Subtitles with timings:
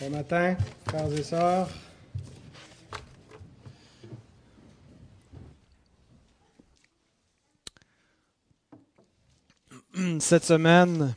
[0.00, 0.56] Bon matin,
[0.88, 1.68] frères et sœurs.
[10.18, 11.14] Cette semaine,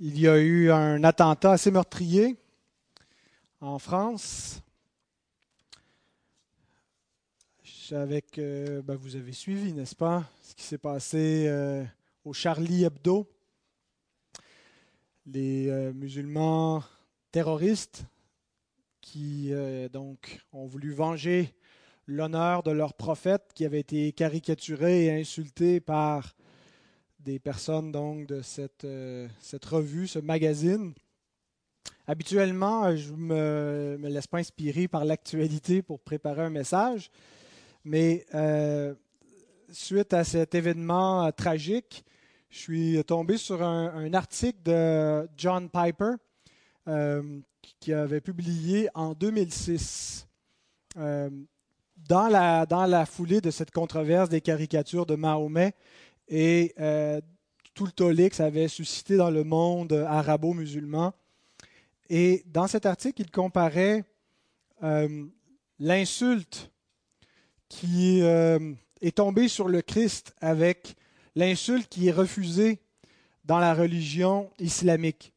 [0.00, 2.36] il y a eu un attentat assez meurtrier
[3.60, 4.60] en France.
[7.92, 11.84] Avec, euh, ben, vous avez suivi, n'est-ce pas, ce qui s'est passé euh,
[12.24, 13.28] au Charlie Hebdo
[15.26, 16.84] les euh, musulmans
[17.32, 18.04] terroristes
[19.00, 21.54] qui euh, donc ont voulu venger
[22.06, 26.34] l'honneur de leur prophète qui avait été caricaturé et insulté par
[27.18, 30.94] des personnes donc de cette, euh, cette revue, ce magazine.
[32.06, 37.10] Habituellement, je ne me, me, laisse pas inspirer par l'actualité pour préparer un message,
[37.84, 38.24] mais
[39.72, 42.04] suite à cet événement tragique,
[42.56, 46.12] je suis tombé sur un, article de John Piper
[46.88, 47.40] euh,
[47.80, 50.26] qui avait publié en 2006.
[50.96, 51.28] Euh,
[52.08, 55.74] dans, la, foulée de cette controverse des caricatures de Mahomet
[56.28, 57.20] et euh,
[57.74, 61.12] tout le tollé que ça avait suscité dans le monde arabo-musulman.
[62.08, 64.04] Et dans cet article, il comparait
[65.78, 66.70] l'insulte
[67.68, 70.96] qui est tombée sur le Christ avec
[71.36, 72.80] l'insulte qui est refusée
[73.44, 75.32] dans la religion islamique.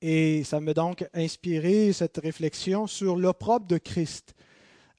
[0.00, 4.34] Et ça m'a donc inspiré cette réflexion sur l'opprobre de Christ.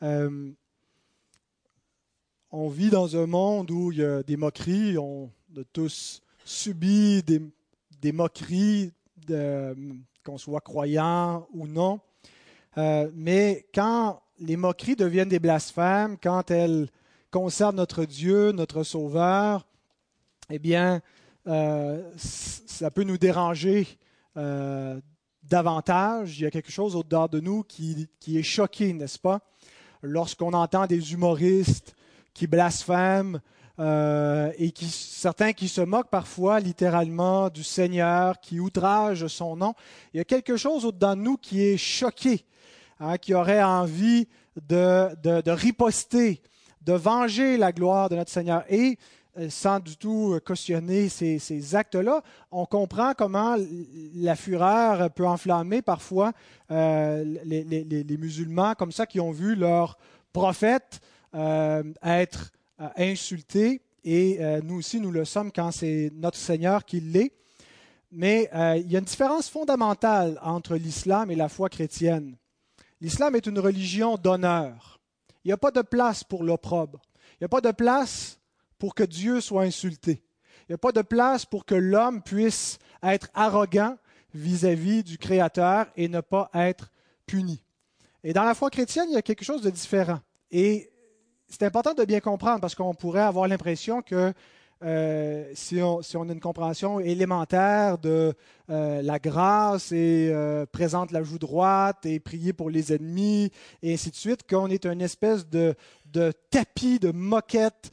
[0.03, 0.51] Euh,
[2.51, 7.23] on vit dans un monde où il y a des moqueries, on a tous subi
[7.23, 8.91] des, moqueries,
[10.23, 11.99] qu'on soit croyant ou non.
[12.77, 16.89] Euh, mais quand les moqueries deviennent des blasphèmes, quand elles
[17.31, 19.65] concernent notre Dieu, notre Sauveur,
[20.49, 21.01] eh bien,
[21.47, 23.87] euh, ça peut nous déranger
[24.37, 24.99] euh,
[25.43, 26.39] davantage.
[26.39, 29.41] Il y a quelque chose au-dedans de nous qui, est choqué, n'est-ce pas?
[30.01, 31.95] Lorsqu'on entend des humoristes
[32.33, 33.39] qui blasphèment
[33.79, 39.73] euh, et qui, certains qui se moquent parfois littéralement du Seigneur, qui outragent son nom,
[40.13, 42.45] il y a quelque chose au-dedans de nous qui est choqué,
[42.99, 44.27] hein, qui aurait envie
[44.67, 46.41] de, riposter,
[46.81, 48.63] de venger la gloire de notre Seigneur.
[48.69, 48.97] Et
[49.49, 53.57] sans du tout cautionner ces, actes-là, on comprend comment
[54.15, 56.31] la fureur peut enflammer parfois
[56.71, 59.97] euh, les, musulmans comme ça qui ont vu leur
[60.33, 61.01] prophète
[61.33, 62.51] euh, être
[62.97, 63.81] insulté.
[64.03, 67.31] Et nous aussi, nous le sommes quand c'est notre Seigneur qui l'est.
[68.11, 72.37] Mais il y a une différence fondamentale entre l'islam et la foi chrétienne.
[73.01, 74.99] L'islam est une religion d'honneur.
[75.43, 77.01] Il n'y a pas de place pour l'opprobre.
[77.33, 78.39] Il n'y a pas de place
[78.85, 80.21] pour que Dieu soit insulté.
[80.59, 83.97] Il n'y a pas de place pour que l'homme puisse être arrogant
[84.35, 86.91] vis-à-vis du Créateur et ne pas être
[87.25, 87.63] puni.
[88.23, 90.19] Et dans la foi chrétienne, il y a quelque chose de différent.
[90.51, 90.91] Et
[91.47, 94.35] c'est important de bien comprendre parce qu'on pourrait avoir l'impression que
[94.85, 98.35] euh, si, on, a une compréhension élémentaire de
[98.69, 103.51] euh, la grâce et euh, présente la joue droite et prier pour les ennemis
[103.81, 105.75] et ainsi de suite, qu'on est une espèce de,
[106.51, 107.89] tapis, de moquettes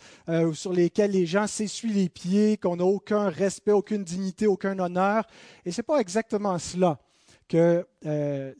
[0.53, 5.27] sur lesquels les gens s'essuient les pieds, qu'on n'a aucun respect, aucune dignité, aucun honneur.
[5.65, 6.99] Et ce n'est pas exactement cela
[7.49, 7.85] que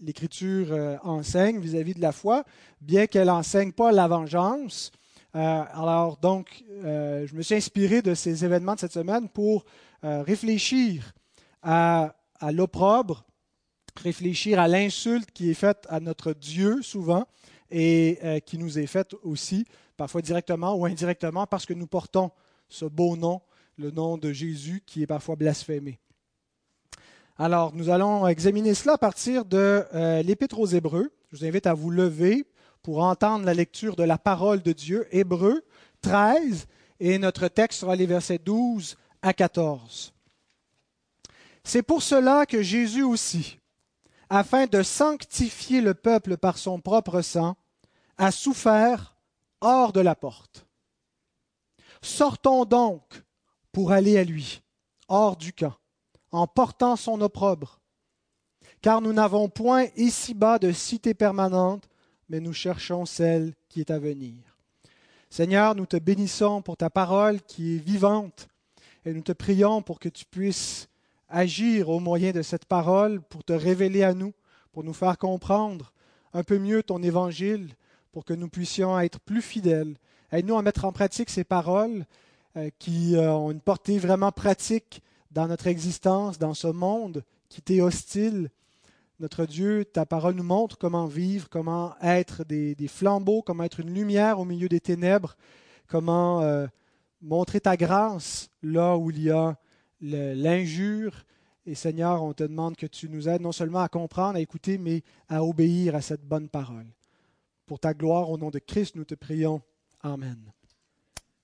[0.01, 2.45] l'Écriture enseigne vis-à-vis -vis de la foi,
[2.81, 4.91] bien qu'elle n'enseigne pas la vengeance
[5.35, 9.65] euh, alors, donc, euh, je me suis inspiré de ces événements de cette semaine pour
[10.05, 11.13] euh, réfléchir
[11.63, 12.15] à,
[12.51, 13.25] l'opprobre,
[13.97, 17.27] réfléchir à l'insulte qui est faite à notre Dieu souvent
[17.71, 19.65] et qui nous est faite aussi,
[19.97, 22.31] parfois directement ou indirectement, parce que nous portons
[22.69, 23.41] ce beau nom,
[23.79, 26.01] le nom de Jésus, qui est parfois blasphémé.
[27.39, 29.87] Alors, nous allons examiner cela à partir de
[30.23, 31.13] l'Épître aux Hébreux.
[31.31, 32.45] Je vous invite à vous lever
[32.83, 35.65] pour entendre la lecture de la parole de Dieu, Hébreu
[36.03, 36.67] 13,
[37.01, 40.13] et notre texte sera les versets 12 à 14.
[41.65, 43.59] C'est pour cela que Jésus aussi,
[44.29, 47.57] afin de sanctifier le peuple par son propre sang,
[48.19, 49.17] a souffert
[49.61, 50.67] hors de la porte.
[52.03, 53.23] Sortons donc
[53.71, 54.63] pour aller à lui,
[55.09, 55.75] hors du camp,
[56.33, 57.81] en portant son opprobre,
[58.81, 61.89] car nous n'avons point ici-bas de cité permanente,
[62.33, 64.33] mais nous cherchons celle qui est à venir.
[65.29, 68.49] Seigneur, nous te bénissons pour ta parole qui est vivante
[69.05, 70.89] et nous te prions pour que tu puisses
[71.29, 74.33] agir au moyen de cette parole pour te révéler à nous,
[74.73, 75.93] pour nous faire comprendre
[76.33, 77.69] un peu mieux ton évangile,
[78.13, 79.95] pour que nous puissions être plus fidèles.
[80.33, 82.07] Aide-nous à mettre en pratique ces paroles
[82.57, 85.03] euh, qui euh, ont une portée vraiment pratique
[85.33, 88.49] dans notre existence, dans ce monde qui t'est hostile.
[89.23, 93.95] Notre Dieu, ta parole nous montre comment vivre, comment être des, flambeaux, comment être une
[93.95, 95.37] lumière au milieu des ténèbres,
[95.87, 96.67] comment euh,
[97.21, 99.57] montrer ta grâce là où il y a
[100.01, 101.25] l'injure.
[101.67, 104.77] Et Seigneur, on te demande que tu nous aides non seulement à comprendre, à écouter,
[104.77, 106.89] mais à obéir à cette bonne parole.
[107.67, 109.63] Pour ta gloire, au nom de Christ, nous te prions.
[110.01, 110.51] Amen.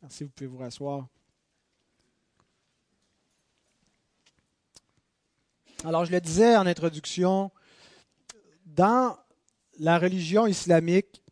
[0.02, 1.06] Merci, vous pouvez vous rasseoir.
[5.84, 7.52] Alors, je le disais en introduction,
[8.78, 9.18] dans
[9.80, 11.24] la religion islamique,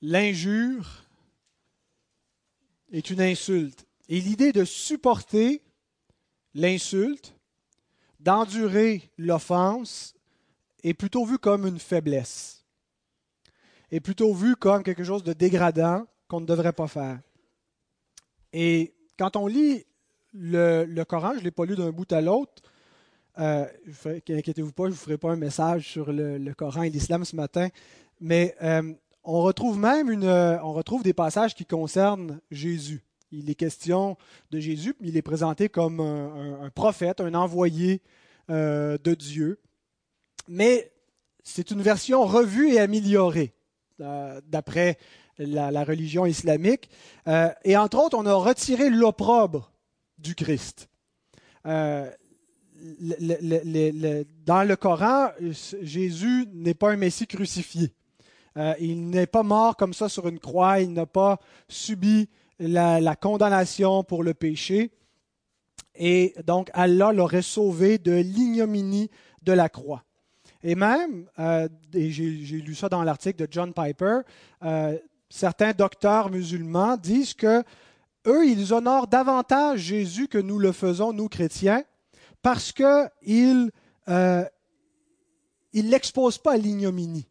[0.00, 1.04] l'injure
[2.90, 3.86] est une insulte.
[4.08, 5.62] Et l'idée de supporter
[6.54, 7.36] l'insulte,
[8.18, 10.14] d'endurer l'offense,
[10.82, 12.64] est plutôt vue comme une faiblesse,
[13.92, 17.20] est plutôt vue comme quelque chose de dégradant qu'on ne devrait pas faire.
[18.52, 19.86] Et quand on lit
[20.32, 22.60] le, Coran, je ne l'ai pas lu d'un bout à l'autre,
[23.38, 23.66] euh,
[24.06, 27.36] inquiétez-vous pas, je ne vous ferai pas un message sur le, Coran et l'islam ce
[27.36, 27.68] matin,
[28.20, 28.92] mais euh,
[29.24, 33.02] on retrouve même une, on retrouve des passages qui concernent Jésus.
[33.32, 34.18] Il est question
[34.50, 38.02] de Jésus, il est présenté comme un, prophète, un envoyé
[38.50, 39.58] euh, de Dieu.
[40.48, 40.92] Mais
[41.42, 43.54] c'est une version revue et améliorée,
[44.00, 44.98] euh, d'après
[45.38, 46.90] la, religion islamique.
[47.26, 49.72] Euh, et entre autres, on a retiré l'opprobre
[50.18, 50.90] du Christ.
[54.44, 55.28] Dans le Coran,
[55.80, 57.92] Jésus n'est pas un Messie crucifié.
[58.80, 61.38] il n'est pas mort comme ça sur une croix, il n'a pas
[61.68, 64.90] subi la, condamnation pour le péché.
[65.94, 69.10] Et donc Allah l'aurait sauvé de l'ignominie
[69.42, 70.04] de la croix.
[70.62, 74.20] Et même, euh, j'ai lu ça dans l'article de John Piper,
[74.62, 74.96] euh,
[75.28, 77.64] certains docteurs musulmans disent que
[78.26, 81.82] eux, ils honorent davantage Jésus que nous le faisons, nous chrétiens,
[82.42, 83.70] parce qu'ils
[84.08, 84.44] euh,
[85.74, 87.28] ne l'exposent pas à l'ignominie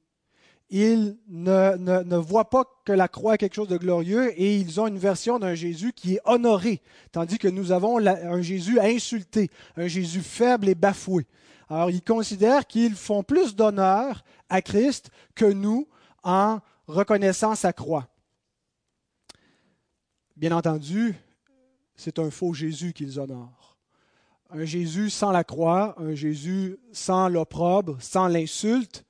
[0.74, 4.88] ils ne, voient pas que la croix est quelque chose de glorieux et ils ont
[4.88, 6.82] une version d'un Jésus qui est honoré,
[7.12, 11.28] tandis que nous avons un Jésus insulté, un Jésus faible et bafoué.
[11.70, 15.90] Alors ils considèrent qu'ils font plus d'honneur à Christ que nous
[16.24, 18.08] en reconnaissant sa croix.
[20.38, 21.16] Bien entendu,
[21.98, 23.71] c'est un faux Jésus qu'ils honorent.
[24.54, 29.06] Un Jésus sans la croix, un Jésus sans l'opprobre, sans l'insulte,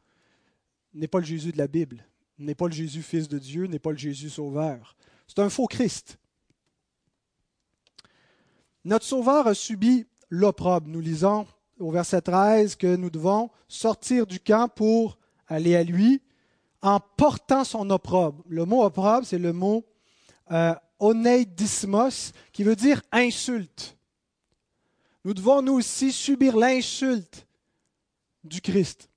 [0.94, 2.06] n'est pas le Jésus de la Bible,
[2.38, 4.96] n'est pas le Jésus fils de Dieu, n'est pas le Jésus sauveur.
[5.28, 6.20] C'est un faux Christ.
[8.86, 10.88] Notre sauveur a subi l'opprobre.
[10.88, 11.48] Nous lisons
[11.80, 15.18] au verset 13 que nous devons sortir du camp pour
[15.48, 16.22] aller à lui
[16.82, 18.44] en portant son opprobre.
[18.48, 19.86] Le mot opprobre, c'est le mot
[20.52, 23.98] euh, oneidismos, qui veut dire insulte.
[25.24, 27.46] Nous devons nous aussi subir l'insulte
[28.44, 29.10] du Christ.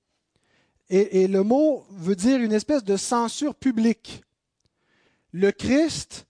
[0.89, 4.23] Et, le mot veut dire une espèce de censure publique.
[5.31, 6.27] Le Christ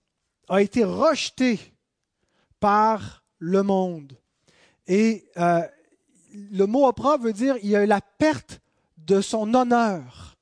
[0.47, 1.59] a été rejeté
[2.61, 4.17] par le monde.
[4.87, 5.61] Et euh,
[6.33, 8.61] le mot opprobre veut dire il y a eu la perte
[8.97, 10.37] de son honneur.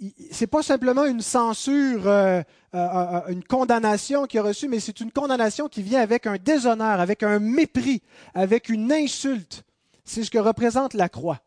[0.00, 2.42] Ce n'est pas simplement une censure, euh,
[2.74, 7.00] euh, une condamnation qu'il a reçue, mais c'est une condamnation qui vient avec un déshonneur,
[7.00, 8.02] avec un mépris,
[8.34, 9.64] avec une insulte.
[10.04, 11.40] C'est ce que représente la croix.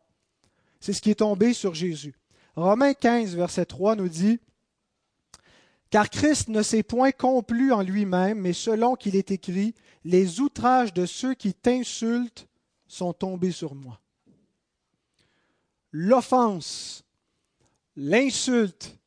[0.80, 2.14] C'est ce qui est tombé sur Jésus.
[2.56, 4.40] Romains 15, verset 3 nous dit,
[5.90, 9.74] Car Christ ne s'est point complu en lui-même, mais selon qu'il est écrit,
[10.04, 12.48] les outrages de ceux qui t'insultent
[12.88, 14.00] sont tombés sur moi.
[15.92, 17.04] L'offense,
[17.96, 18.98] l'insulte,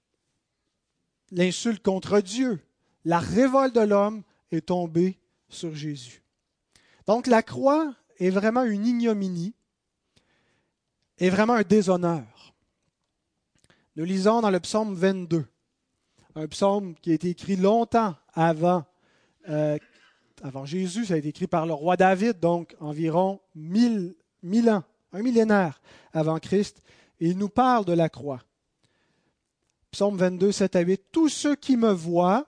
[1.36, 2.60] l'insulte contre Dieu,
[3.04, 6.24] la révolte de l'homme est tombée sur Jésus.
[7.06, 9.54] Donc la croix est vraiment une ignominie
[11.18, 12.24] est vraiment un déshonneur.
[13.96, 15.46] Nous lisons dans le psaume 22,
[16.36, 18.84] un psaume qui a été écrit longtemps avant,
[19.48, 19.78] euh,
[20.44, 24.84] avant Jésus, ça a été écrit par le roi David, donc environ mille, mille ans,
[25.14, 26.82] un millénaire avant Christ,
[27.22, 28.42] et il nous parle de la croix.
[29.96, 31.04] Psaume 22, 7 à 8.
[31.10, 32.46] Tous ceux qui me voient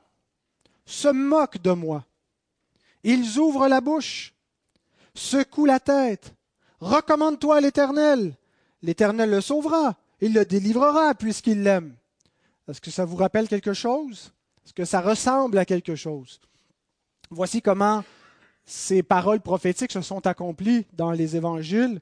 [0.85, 2.05] se moquent de moi.
[3.05, 4.33] Ils ouvrent la bouche,
[5.15, 6.35] secouent la tête.
[6.81, 8.35] Recommande-toi à l'Éternel,
[8.81, 11.95] l'Éternel le sauvera, il le délivrera puisqu'il l'aime.
[12.67, 14.33] Est-ce que ça vous rappelle quelque chose?
[14.65, 16.41] Est-ce que ça ressemble à quelque chose?
[17.29, 18.03] Voici comment
[18.65, 22.01] ces paroles prophétiques se sont accomplies dans les évangiles.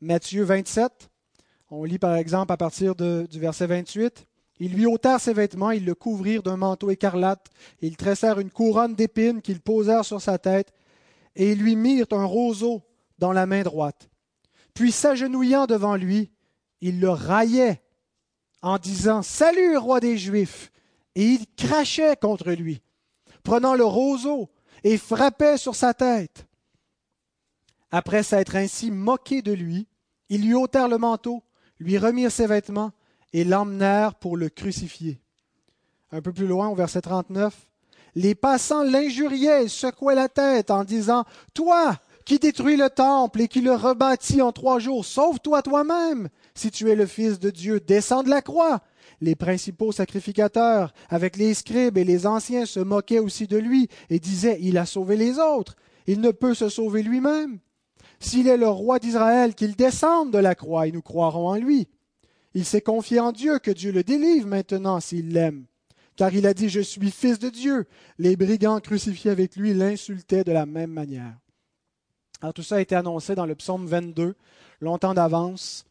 [0.00, 1.10] Matthieu 27,
[1.68, 4.27] on lit par exemple à partir du verset 28.
[4.60, 7.46] Ils lui ôtèrent ses vêtements, ils le couvrirent d'un manteau écarlate,
[7.80, 10.72] ils tressèrent une couronne d'épines qu'ils posèrent sur sa tête,
[11.36, 12.82] et ils lui mirent un roseau
[13.18, 14.08] dans la main droite.
[14.74, 16.30] Puis s'agenouillant devant lui,
[16.80, 17.82] il le raillait
[18.62, 20.70] en disant Salut, roi des Juifs
[21.14, 22.82] Et il crachait contre lui,
[23.42, 24.50] prenant le roseau,
[24.84, 26.46] et frappait sur sa tête.
[27.90, 29.88] Après s'être ainsi moqué de lui,
[30.28, 31.42] ils lui ôtèrent le manteau,
[31.80, 32.92] lui remirent ses vêtements,
[33.32, 35.20] et l'emmenèrent pour le crucifier.
[36.12, 37.54] Un peu plus loin, au verset 39,
[38.14, 43.48] les passants l'injuriaient et secouaient la tête en disant Toi, qui détruis le temple et
[43.48, 46.28] qui le rebâtis en trois jours, sauve-toi toi-même.
[46.54, 48.80] Si tu es le Fils de Dieu, descends de la croix.
[49.20, 54.18] Les principaux sacrificateurs, avec les scribes et les anciens, se moquaient aussi de lui et
[54.18, 55.76] disaient Il a sauvé les autres.
[56.06, 57.60] Il ne peut se sauver lui-même.
[58.20, 61.88] S'il est le roi d'Israël, qu'il descende de la croix et nous croirons en lui.
[62.54, 65.66] Il s'est confié en Dieu, que Dieu le délivre maintenant s'il l'aime
[66.18, 67.86] car il a dit Je suis fils de Dieu.
[68.18, 71.38] Les brigands crucifiés avec lui l'insultaient de la même manière.
[72.42, 74.34] Alors tout ça a été annoncé dans le psaume 22,
[74.80, 75.86] longtemps d'avance.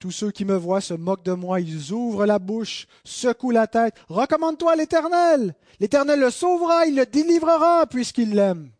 [0.00, 3.66] Tous ceux qui me voient se moquent de moi, ils ouvrent la bouche, secouent la
[3.66, 3.94] tête.
[4.08, 5.54] Recommande-toi à l'Éternel.
[5.80, 8.70] L'Éternel le sauvera, il le délivrera puisqu'il l'aime.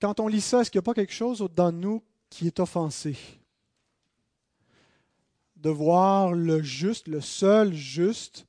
[0.00, 2.60] Quand on lit ça, est-ce qu'il n'y a pas quelque chose de nous qui est
[2.60, 3.16] offensé?
[5.66, 8.46] de voir le juste, le seul juste,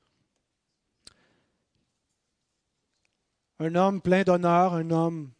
[3.59, 5.31] un homme plein d'honneur, un homme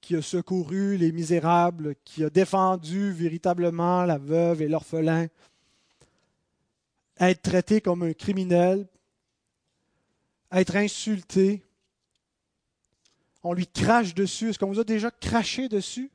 [0.00, 5.26] qui a secouru les misérables, qui a défendu véritablement la veuve et l'orphelin,
[7.18, 8.88] être traité comme un criminel,
[10.50, 11.62] être insulté.
[13.42, 14.50] On lui crache dessus.
[14.50, 16.10] Est-ce qu'on vous a déjà craché dessus?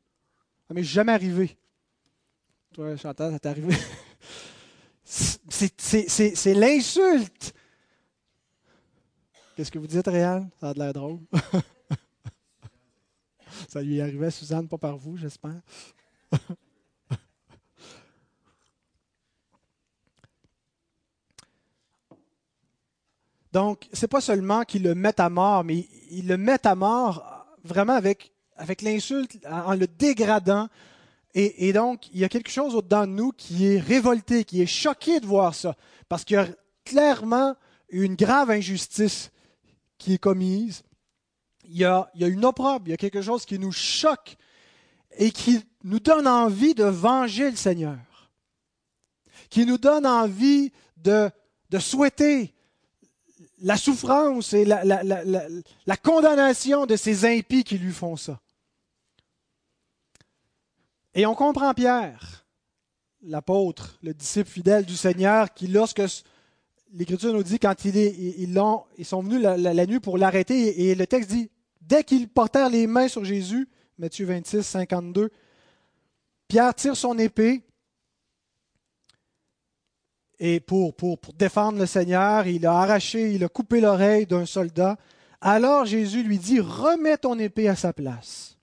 [0.68, 1.58] Ça m'est jamais arrivé.
[2.74, 3.76] Toi, Chantal, ça t'est arrivé?
[5.04, 7.54] C'est l'insulte.
[9.56, 10.48] Qu'est-ce que vous dites, Réal?
[10.60, 11.20] Ça a de l'air drôle.
[13.70, 15.62] Ça lui arrivait à Suzanne, pas par vous, j'espère.
[23.54, 27.48] Donc, c'est pas seulement qu'il le met à mort, mais il le met à mort
[27.64, 30.70] vraiment avec, avec l'insulte, en le dégradant,
[31.38, 34.66] et, donc, il y a quelque chose au-dedans de nous qui est révolté, qui est
[34.66, 35.76] choqué de voir ça,
[36.08, 36.48] parce qu'il y a
[36.86, 37.58] clairement
[37.90, 39.32] une grave injustice
[39.98, 40.84] qui est commise.
[41.66, 44.38] Il y a, une opprobre, il y a quelque chose qui nous choque
[45.18, 48.32] et qui nous donne envie de venger le Seigneur,
[49.50, 51.30] qui nous donne envie de,
[51.80, 52.54] souhaiter
[53.60, 58.40] la souffrance et la, condamnation de ces impies qui lui font ça.
[61.18, 62.46] Et on comprend Pierre,
[63.22, 66.04] l'apôtre, le disciple fidèle du Seigneur, qui, lorsque
[66.92, 71.08] l'Écriture nous dit, quand il est, ils, sont venus la, nuit pour l'arrêter, et, le
[71.08, 75.30] texte dit, dès qu'ils portèrent les mains sur Jésus, Matthieu 26, 52,
[76.50, 77.64] Pierre tire son épée
[80.38, 84.46] et pour, pour, pour, défendre le Seigneur, il a arraché, il a coupé l'oreille d'un
[84.46, 84.98] soldat.
[85.40, 88.55] Alors Jésus lui dit, remets ton épée à sa place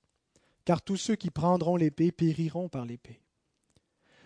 [0.65, 3.21] car tous ceux qui prendront l'épée périront par l'épée.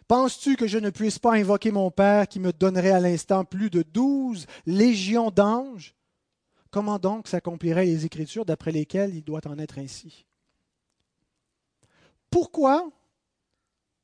[0.08, 3.70] Penses-tu que je ne puisse pas invoquer mon Père qui me donnerait à l'instant plus
[3.70, 5.94] de douze légions d'anges?
[6.70, 10.26] Comment donc s'accompliraient les Écritures d'après lesquelles il doit en être ainsi?
[12.30, 12.88] Pourquoi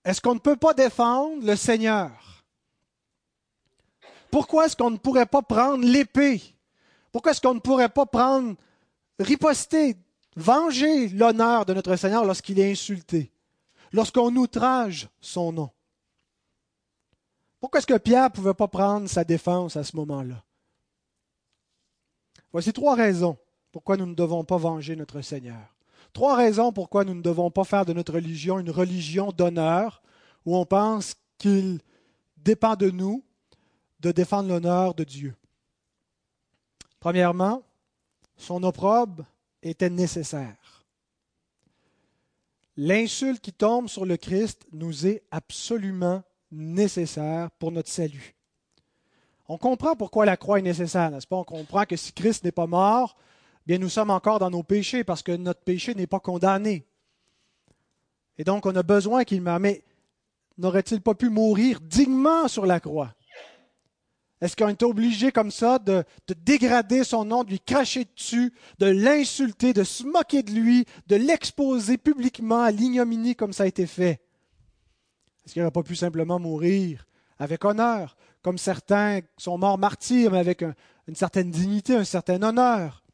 [0.05, 2.45] est-ce qu'on ne peut pas défendre le Seigneur?
[4.31, 6.41] Pourquoi est-ce qu'on ne pourrait pas prendre l'épée?
[7.13, 8.57] Pourquoi est-ce qu'on ne pourrait pas prendre,
[9.19, 9.95] riposter,
[10.37, 13.33] venger l'honneur de notre Seigneur lorsqu'il est insulté,
[13.93, 15.71] lorsqu'on outrage son nom.
[17.61, 20.43] Pourquoi est-ce que Pierre ne pouvait pas prendre sa défense à ce moment-là?
[22.53, 23.39] Voici trois raisons
[23.71, 25.75] pourquoi nous ne devons pas venger notre Seigneur.
[26.13, 30.03] Trois raisons pourquoi nous ne devons pas faire de notre religion une religion d'honneur,
[30.45, 31.81] où on pense qu'il
[32.37, 33.25] dépend de nous
[34.01, 35.35] de défendre l'honneur de Dieu.
[37.01, 37.63] Premièrement,
[38.37, 39.25] son opprobre
[39.63, 40.57] était nécessaire.
[42.77, 48.35] L'insulte qui tombe sur le Christ nous est absolument nécessaire pour notre salut.
[49.49, 51.37] On comprend pourquoi la croix est nécessaire, n'est-ce pas?
[51.37, 53.17] On comprend que si Christ n'est pas mort,
[53.67, 56.87] bien nous sommes encore dans nos péchés parce que notre péché n'est pas condamné.
[58.39, 59.61] Et donc on a besoin qu'il meure.
[59.61, 59.85] Mais
[60.57, 63.15] n'aurait-il pas pu mourir dignement sur la croix?
[64.43, 68.87] Est-ce qu'on est obligé comme ça de, dégrader son nom, de lui cracher dessus, de
[68.87, 73.87] l'insulter, de se moquer de lui, de l'exposer publiquement à l'ignominie comme ça a été
[73.87, 74.21] fait?
[75.45, 77.07] Est-ce qu'il n'aurait pas pu simplement mourir
[77.39, 80.63] avec honneur, comme certains sont morts martyrs, mais avec
[81.07, 83.05] une certaine dignité, un certain honneur?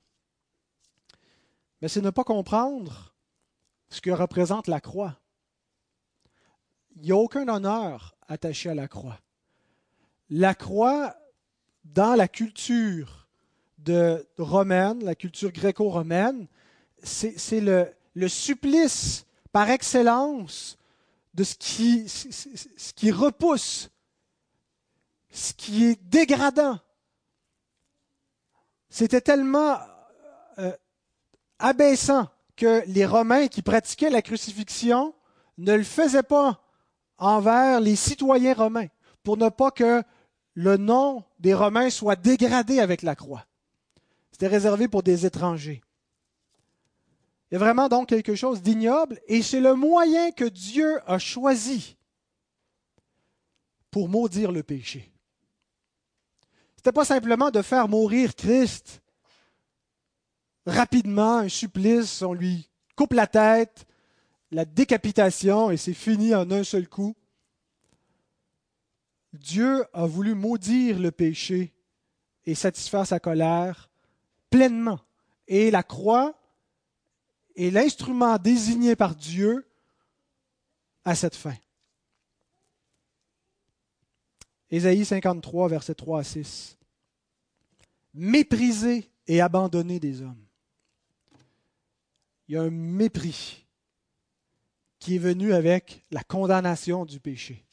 [1.82, 3.14] Mais c'est ne pas comprendre
[3.90, 5.20] ce que représente la croix.
[6.97, 9.20] Il n'y a aucun honneur attaché à la croix.
[10.30, 11.14] La croix,
[11.85, 13.28] dans la culture
[14.38, 16.47] romaine, la culture gréco-romaine,
[17.02, 20.78] c'est le, supplice par excellence
[21.35, 23.90] de ce qui, ce qui repousse,
[25.30, 26.78] ce qui est dégradant.
[28.90, 29.78] C'était tellement
[30.58, 30.73] euh,
[31.58, 35.14] abaissant que les Romains qui pratiquaient la crucifixion
[35.58, 36.61] ne le faisaient pas
[37.18, 38.88] envers les citoyens romains,
[39.23, 40.02] pour ne pas que
[40.59, 43.47] le nom des Romains soit dégradé avec la croix.
[44.33, 45.81] C'était réservé pour des étrangers.
[47.49, 51.21] Il y a vraiment donc quelque chose d'ignoble et c'est le moyen que Dieu a
[51.21, 51.97] choisi
[53.93, 55.12] pour maudire le péché.
[56.73, 59.00] Ce n'était pas simplement de faire mourir Christ
[60.67, 63.87] rapidement, un supplice, on lui coupe la tête,
[64.50, 67.15] la décapitation et c'est fini en un seul coup.
[69.38, 71.73] Dieu a voulu maudire le péché
[72.45, 73.90] et satisfaire sa colère
[74.50, 75.00] pleinement.
[75.47, 76.38] Et la croix
[77.57, 79.66] est l'instrument désigné par Dieu
[81.04, 81.57] à cette fin.
[84.71, 86.76] Ésaïe 53, versets 3 à 6.
[88.14, 90.45] Méprisé et abandonné des hommes.
[92.49, 93.66] Il y a un mépris
[94.99, 97.67] qui est venu avec la condamnation du péché.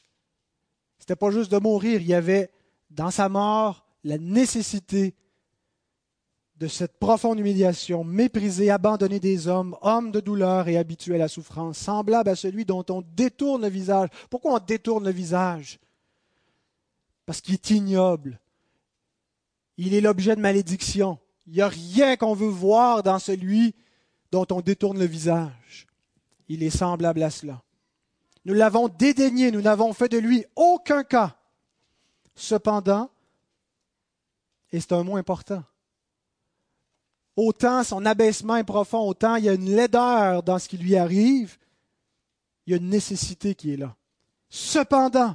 [1.06, 2.50] Ce n'était pas juste de mourir, il y avait
[2.90, 5.14] dans sa mort la nécessité
[6.56, 11.28] de cette profonde humiliation, méprisé, abandonné des hommes, homme de douleur et habitué à la
[11.28, 14.08] souffrance, semblable à celui dont on détourne le visage.
[14.30, 15.78] Pourquoi on détourne le visage?
[17.26, 18.40] Parce qu'il est ignoble.
[19.76, 21.18] Il est l'objet de malédiction.
[21.46, 23.74] Il n'y a rien qu'on veut voir dans celui
[24.32, 25.86] dont on détourne le visage
[26.48, 27.62] il est semblable à cela.
[28.46, 31.36] Nous l'avons dédaigné, nous n'avons fait de lui aucun cas.
[32.36, 33.10] Cependant,
[34.70, 35.64] et c'est un mot important,
[37.34, 40.94] autant son abaissement est profond, autant il y a une laideur dans ce qui lui
[40.94, 41.58] arrive,
[42.66, 43.96] il y a une nécessité qui est là.
[44.48, 45.34] Cependant,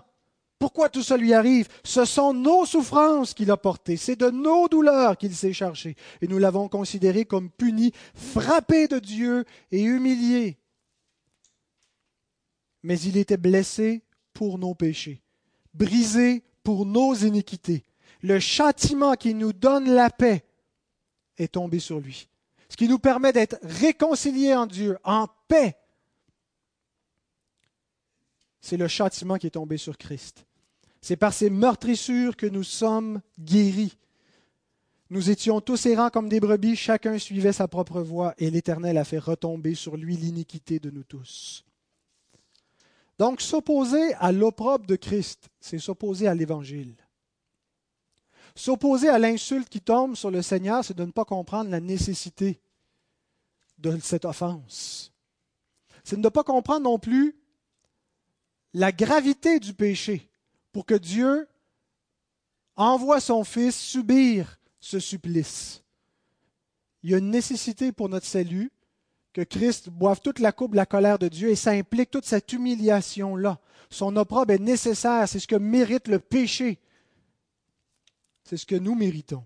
[0.58, 1.68] pourquoi tout ça lui arrive?
[1.84, 6.30] Ce sont nos souffrances qu'il a portées, c'est de nos douleurs qu'il s'est chargé, et
[6.30, 10.61] nous l'avons considéré comme puni, frappé de Dieu et humilié
[12.84, 15.22] mais il était blessé pour nos péchés,
[15.74, 17.84] brisé pour nos iniquités.
[18.22, 20.44] Le châtiment qui nous donne la paix
[21.38, 22.28] est tombé sur lui.
[22.70, 25.78] Ce qui nous permet d'être réconciliés en Dieu, en paix,
[28.62, 30.46] c'est le châtiment qui est tombé sur Christ.
[31.02, 33.98] C'est par ces meurtrissures que nous sommes guéris.
[35.10, 39.04] Nous étions tous errants comme des brebis, chacun suivait sa propre voie, et l'Éternel a
[39.04, 41.66] fait retomber sur lui l'iniquité de nous tous.
[43.18, 46.96] Donc, s'opposer à l'opprobre de Christ, c'est s'opposer à l'Évangile.
[48.56, 52.62] S'opposer à l'insulte qui tombe sur le Seigneur, c'est de ne pas comprendre la nécessité
[53.78, 55.12] de cette offense.
[56.04, 57.36] C'est de ne pas comprendre non plus
[58.74, 60.30] la gravité du péché
[60.72, 61.48] pour que Dieu
[62.76, 65.84] envoie son Fils subir ce supplice.
[67.04, 68.72] Il y a une nécessité pour notre salut,
[69.34, 72.26] que Christ boive toute la coupe de la colère de Dieu et ça implique toute
[72.26, 73.60] cette humiliation-là.
[73.90, 76.80] Son opprobre est nécessaire, c'est ce que mérite le péché.
[78.44, 79.46] C'est ce que nous méritons.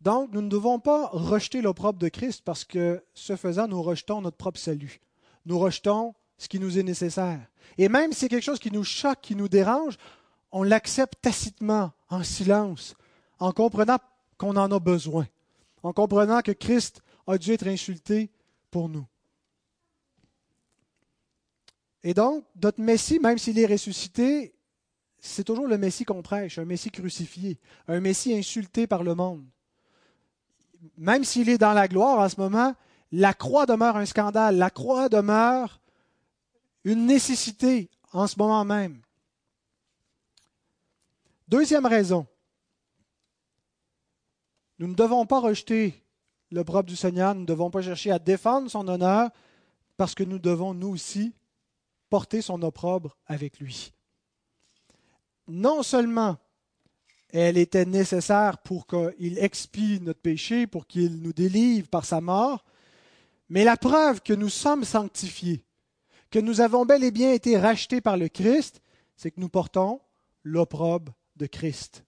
[0.00, 4.22] Donc, nous ne devons pas rejeter l'opprobre de Christ parce que, ce faisant, nous rejetons
[4.22, 5.00] notre propre salut.
[5.44, 7.40] Nous rejetons ce qui nous est nécessaire.
[7.76, 9.98] Et même si c'est quelque chose qui nous choque, qui nous dérange,
[10.52, 12.94] on l'accepte tacitement, en silence,
[13.38, 13.98] en comprenant
[14.38, 15.26] qu'on en a besoin,
[15.82, 18.30] en comprenant que Christ a dû être insulté
[18.70, 19.06] pour nous.
[22.02, 24.54] Et donc, notre Messie, même s'il est ressuscité,
[25.18, 29.44] c'est toujours le Messie qu'on prêche, un Messie crucifié, un Messie insulté par le monde.
[30.96, 32.74] Même s'il est dans la gloire en ce moment,
[33.12, 35.80] la croix demeure un scandale, la croix demeure
[36.84, 39.02] une nécessité en ce moment même.
[41.48, 42.26] Deuxième raison,
[44.78, 46.02] nous ne devons pas rejeter
[46.50, 49.30] l'opprobre du Seigneur, nous ne devons pas chercher à défendre son honneur
[49.96, 51.32] parce que nous devons, nous aussi,
[52.08, 53.92] porter son opprobre avec lui.
[55.48, 56.36] Non seulement
[57.32, 62.64] elle était nécessaire pour qu'il expie notre péché, pour qu'il nous délivre par sa mort,
[63.48, 65.62] mais la preuve que nous sommes sanctifiés,
[66.30, 68.80] que nous avons bel et bien été rachetés par le Christ,
[69.16, 70.00] c'est que nous portons
[70.42, 72.04] l'opprobre de Christ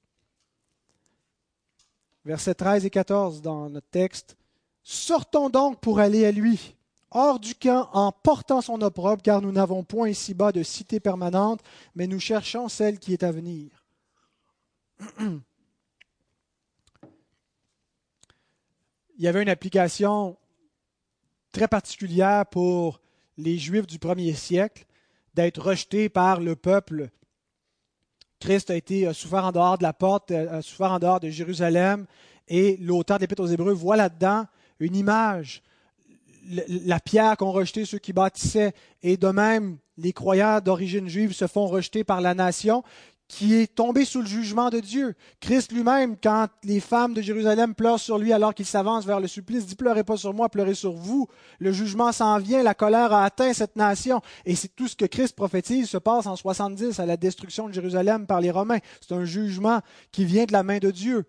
[2.25, 4.37] versets 13 et 14 dans notre texte.
[4.83, 6.75] Sortons donc pour aller à lui.
[7.15, 11.61] hors du camp en portant son opprobre, car nous n'avons point ici-bas de cité permanente,
[11.95, 13.85] mais nous cherchons celle qui est à venir.
[15.19, 15.43] Il
[19.25, 20.39] y avait une application
[21.53, 23.01] très particulière pour
[23.37, 24.87] les Juifs du premier siècle
[25.35, 27.11] d'être rejetés par le peuple.
[28.43, 32.07] Christ a été souffert en dehors de la porte, a souffert en dehors de Jérusalem,
[32.49, 34.47] et l'auteur de l'Épître aux Hébreux voit là-dedans
[34.81, 35.63] une image
[36.85, 38.73] la pierre qu'ont rejeté ceux qui bâtissaient,
[39.05, 42.83] et de même, les croyants d'origine juive se font rejeter par la nation
[43.33, 45.15] qui est tombée sous le jugement de Dieu.
[45.41, 49.27] Christ lui-même, quand les femmes de Jérusalem pleurent sur lui alors qu'il s'avance vers le
[49.27, 51.27] supplice, dit pleurez pas sur moi, pleurez sur vous.
[51.59, 54.21] Le jugement s'en vient, la colère a atteint cette nation.
[54.45, 57.73] Et c'est tout ce que Christ prophétise se passe en 70 à la destruction de
[57.73, 58.81] Jérusalem par les Romains.
[59.01, 61.25] C'est un jugement qui vient de la main de Dieu.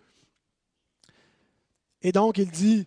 [2.02, 2.86] Et donc il dit,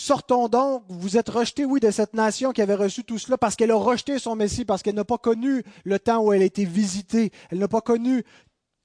[0.00, 3.56] Sortons donc, vous êtes rejetés, oui, de cette nation qui avait reçu tout cela parce
[3.56, 6.44] qu'elle a rejeté son Messie, parce qu'elle n'a pas connu le temps où elle a
[6.44, 8.22] été visitée, elle n'a pas connu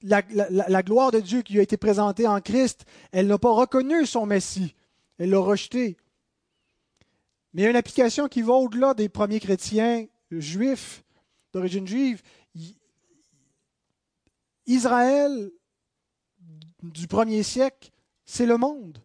[0.02, 0.22] la,
[0.82, 4.26] gloire de Dieu qui lui a été présentée en Christ, elle n'a pas reconnu son
[4.26, 4.74] Messie,
[5.18, 5.96] elle l'a rejeté.
[7.52, 11.04] Mais il y a une application qui va au-delà des premiers chrétiens juifs,
[11.52, 12.22] d'origine juive.
[14.66, 15.52] Israël
[16.82, 17.92] du premier siècle,
[18.24, 18.98] c'est le monde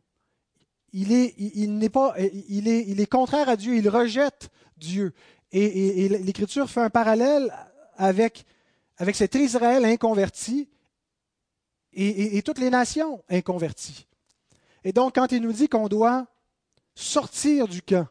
[0.93, 5.13] il est, il, n'est pas, il est, contraire à Dieu, il rejette Dieu.
[5.51, 7.53] Et, l'Écriture fait un parallèle
[7.95, 8.45] avec,
[8.97, 10.67] avec cet Israël inconverti
[11.93, 14.07] et, toutes les nations inconverties.
[14.83, 16.27] Et donc, quand il nous dit qu'on doit
[16.95, 18.07] sortir du camp,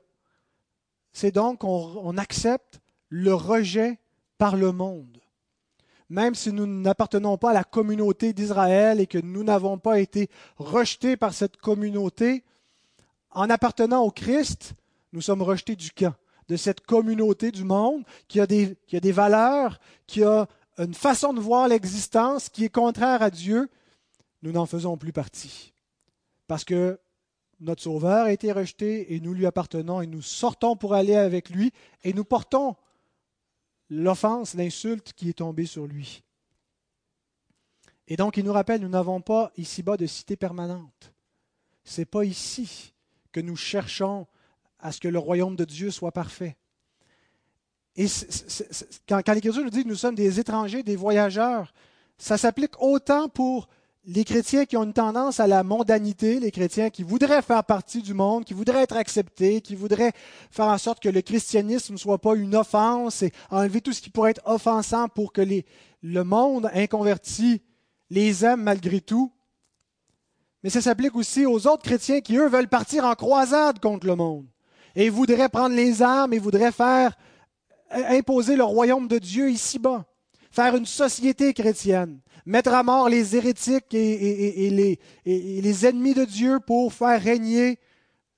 [1.13, 3.99] c'est donc qu'on accepte le rejet
[4.37, 5.19] par le monde.
[6.11, 10.31] Même si nous n'appartenons pas à la communauté d'Israël et que nous n'avons pas été
[10.57, 12.45] rejetés par cette communauté,
[13.31, 14.75] en appartenant au Christ,
[15.13, 16.15] nous sommes rejetés du camp,
[16.49, 18.77] de cette communauté du monde qui a des,
[19.13, 20.47] valeurs, qui a
[20.79, 23.69] une façon de voir l'existence qui est contraire à Dieu.
[24.43, 25.73] Nous n'en faisons plus partie.
[26.47, 26.99] Parce que
[27.61, 31.51] notre Sauveur a été rejeté et nous lui appartenons et nous sortons pour aller avec
[31.51, 31.73] lui
[32.05, 32.77] et nous portons
[33.91, 36.23] l'offense, l'insulte qui est tombée sur lui.
[38.07, 41.13] Et donc il nous rappelle, nous n'avons pas ici-bas de cité permanente.
[41.85, 42.95] Ce n'est pas ici
[43.33, 44.27] que nous cherchons
[44.79, 46.57] à ce que le royaume de Dieu soit parfait.
[47.97, 48.07] Et
[49.09, 51.73] quand, l'Écriture nous dit que nous sommes des étrangers, des voyageurs,
[52.17, 53.69] ça s'applique autant pour
[54.05, 58.01] les chrétiens qui ont une tendance à la mondanité, les chrétiens qui voudraient faire partie
[58.01, 60.13] du monde, qui voudraient être acceptés, qui voudraient
[60.51, 64.01] faire en sorte que le christianisme ne soit pas une offense et enlever tout ce
[64.01, 65.43] qui pourrait être offensant pour que
[66.03, 67.61] le monde inconverti
[68.11, 69.33] les aime malgré tout.
[70.63, 74.17] Mais ça s'applique aussi aux autres chrétiens qui, eux, veulent partir en croisade contre le
[74.17, 74.47] monde
[74.97, 77.17] et voudraient prendre les armes et voudraient faire
[77.95, 80.05] euh, imposer le royaume de Dieu ici-bas,
[80.51, 86.25] faire une société chrétienne, mettre à mort les hérétiques et, les, et, les, ennemis de
[86.25, 87.79] Dieu pour faire régner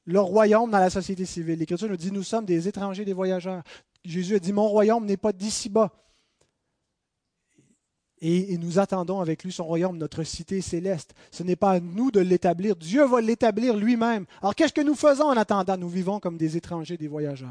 [0.05, 1.59] le royaume dans la société civile.
[1.59, 3.63] L'Écriture nous dit, nous sommes des étrangers, des voyageurs.
[4.05, 5.91] Jésus a dit, mon royaume n'est pas d'ici-bas
[8.23, 11.15] et, nous attendons avec lui son royaume, notre cité céleste.
[11.31, 14.27] Ce n'est pas à nous de l'établir, Dieu va l'établir lui-même.
[14.43, 15.77] Alors qu'est-ce que nous faisons en attendant?
[15.79, 17.49] Nous vivons comme des étrangers, des voyageurs.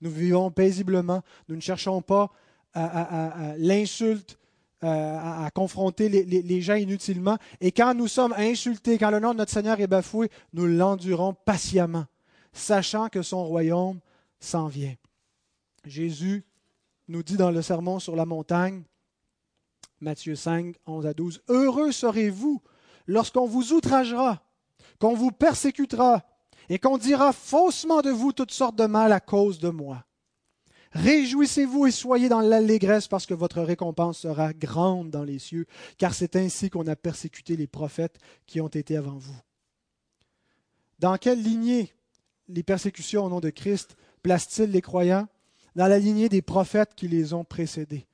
[0.00, 2.30] Nous vivons paisiblement, nous ne cherchons pas
[2.74, 4.38] à, l'insulte,
[4.80, 7.36] à, confronter les, les, gens inutilement.
[7.60, 11.34] Et quand nous sommes insultés, quand le nom de notre Seigneur est bafoué, nous l'endurons
[11.34, 12.06] patiemment,
[12.52, 13.98] sachant que son royaume
[14.38, 14.94] s'en vient.
[15.84, 16.44] Jésus
[17.08, 18.84] nous dit dans le sermon sur la montagne,
[20.02, 21.42] Matthieu 5, 11 à 12.
[21.48, 22.60] Heureux serez-vous
[23.06, 24.42] lorsqu'on vous outragera,
[24.98, 26.24] qu'on vous persécutera
[26.68, 30.04] et qu'on dira faussement de vous toutes sortes de mal à cause de moi.
[30.90, 35.66] Réjouissez-vous et soyez dans l'allégresse parce que votre récompense sera grande dans les cieux,
[35.98, 39.40] car c'est ainsi qu'on a persécuté les prophètes qui ont été avant vous.
[40.98, 41.94] Dans quelle lignée
[42.48, 45.28] les persécutions au nom de Christ placent-ils les croyants?
[45.76, 48.06] Dans la lignée des prophètes qui les ont précédés.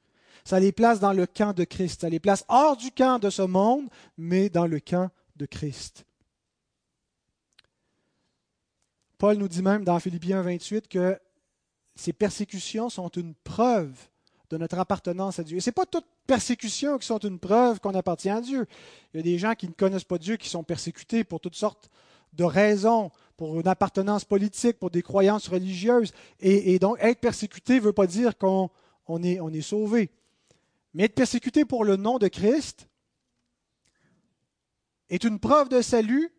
[0.49, 2.01] Ça les place dans le camp de Christ.
[2.01, 6.07] Ça les place hors du camp de ce monde, mais dans le camp de Christ.
[9.19, 11.21] Paul nous dit même dans Philippiens 28 que
[11.97, 13.95] ces persécutions sont une preuve
[14.49, 15.59] de notre appartenance à Dieu.
[15.59, 18.67] Et ce n'est pas toutes persécutions qui sont une preuve qu'on appartient à Dieu.
[19.13, 21.57] Il y a des gens qui ne connaissent pas Dieu, qui sont persécutés pour toutes
[21.57, 21.91] sortes
[22.33, 26.15] de raisons, pour une appartenance politique, pour des croyances religieuses.
[26.41, 28.71] Et, donc, être persécuté ne veut pas dire qu'on
[29.23, 30.09] est, sauvé.
[30.94, 32.88] Mais être persécuté pour le nom de Christ
[35.09, 36.33] est une preuve de salut,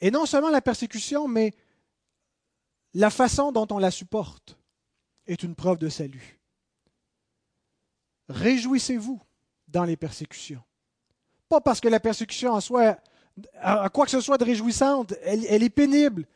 [0.00, 1.52] et non seulement la persécution, mais
[2.94, 4.58] la façon dont on la supporte
[5.26, 6.38] est une preuve de salut.
[8.28, 9.20] Réjouissez-vous
[9.68, 10.62] dans les persécutions.
[11.48, 12.98] Pas parce que la persécution en soi
[13.60, 16.26] à quoi que ce soit de réjouissante, elle, elle est pénible.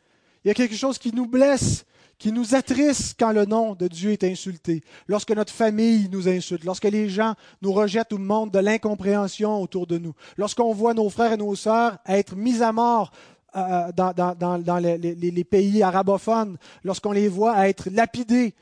[0.43, 1.85] Il y a quelque chose qui nous blesse,
[2.23, 6.63] qui nous attriste quand le nom de Dieu est insulté, lorsque notre famille nous insulte,
[6.63, 11.09] lorsque les gens nous rejettent ou montrent de l'incompréhension autour de nous, lorsqu'on voit nos
[11.09, 13.11] frères et nos sœurs être mis à mort
[13.57, 18.55] euh, dans, les, pays arabophones, lorsqu'on les voit être lapidés.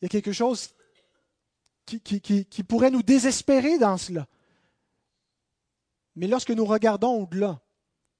[0.00, 0.70] Il y a quelque chose
[1.86, 4.26] qui pourrait nous désespérer dans cela.
[6.16, 7.60] Mais lorsque nous regardons au-delà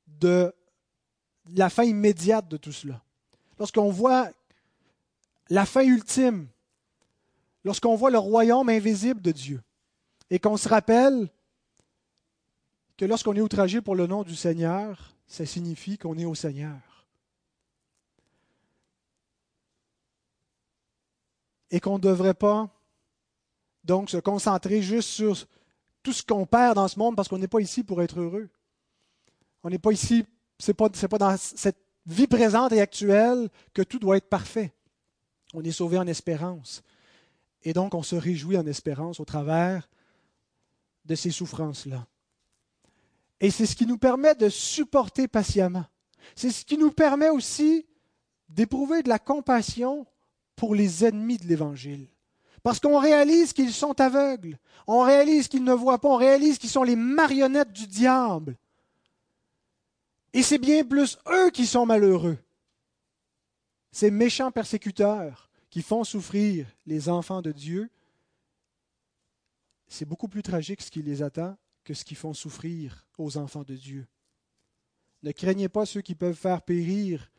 [0.06, 0.54] de
[1.56, 3.02] la fin immédiate de tout cela,
[3.62, 4.28] lorsqu'on voit
[5.48, 6.48] la fin ultime,
[7.62, 9.62] lorsqu'on voit le royaume invisible de Dieu,
[10.30, 11.28] et qu'on se rappelle
[12.96, 17.06] que lorsqu'on est outragé pour le nom du Seigneur, ça signifie qu'on est au Seigneur.
[21.70, 22.68] Et qu'on ne devrait pas
[23.84, 25.46] donc se concentrer juste sur
[26.02, 28.48] tout ce qu'on perd dans ce monde parce qu'on n'est pas ici pour être heureux.
[29.62, 30.26] On n'est pas ici,
[30.58, 34.72] ce n'est pas, pas dans cette vie présente et actuelle que tout doit être parfait.
[35.54, 36.82] On est sauvé en espérance.
[37.62, 39.88] Et donc, on se réjouit en espérance au travers
[41.04, 42.06] de ces souffrances-là.
[43.40, 45.84] Et c'est ce qui nous permet de supporter patiemment.
[46.36, 47.86] C'est ce qui nous permet aussi
[48.48, 50.06] d'éprouver de la compassion
[50.56, 52.06] pour les ennemis de l'Évangile.
[52.62, 56.70] Parce qu'on réalise qu'ils sont aveugles, on réalise qu'ils ne voient pas, on réalise qu'ils
[56.70, 58.56] sont les marionnettes du diable.
[60.32, 62.38] Et c'est bien plus eux qui sont malheureux.
[63.90, 67.90] Ces méchants persécuteurs qui font souffrir les enfants de Dieu,
[69.88, 73.64] c'est beaucoup plus tragique ce qui les attend que ce qui font souffrir aux enfants
[73.64, 74.06] de Dieu.
[75.22, 77.30] Ne craignez pas ceux qui peuvent faire périr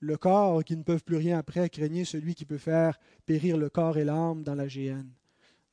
[0.00, 3.68] le corps qui ne peuvent plus rien après, craignez celui qui peut faire périr le
[3.68, 5.12] corps et l'âme dans la géhenne,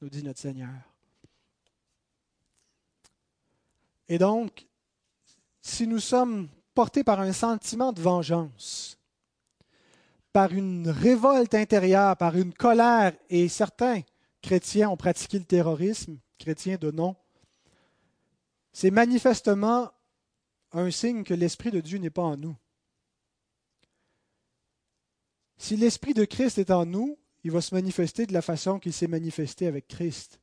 [0.01, 0.75] nous dit notre Seigneur.
[4.10, 4.67] Et donc,
[5.62, 8.99] si nous sommes portés par un sentiment de vengeance,
[10.31, 14.01] par une révolte intérieure, par une colère, et certains
[14.43, 17.15] chrétiens ont pratiqué le terrorisme, chrétiens de nom,
[18.73, 19.91] c'est manifestement
[20.71, 22.55] un signe que l'Esprit de Dieu n'est pas en nous.
[25.57, 28.93] Si l'Esprit de Christ est en nous, il va se manifester de la façon qu'il
[28.93, 30.39] s'est manifesté avec Christ.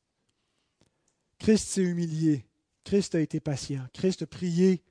[1.39, 2.45] Christ s'est humilié.
[2.83, 3.87] Christ a été patient.
[3.93, 4.83] Christ a prié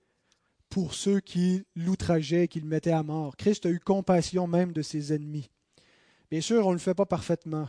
[0.74, 3.36] pour ceux qui l'outrageaient, qui le mettaient à mort.
[3.36, 5.48] Christ a eu compassion même de ses ennemis.
[6.32, 7.68] Bien sûr, on ne le fait pas parfaitement.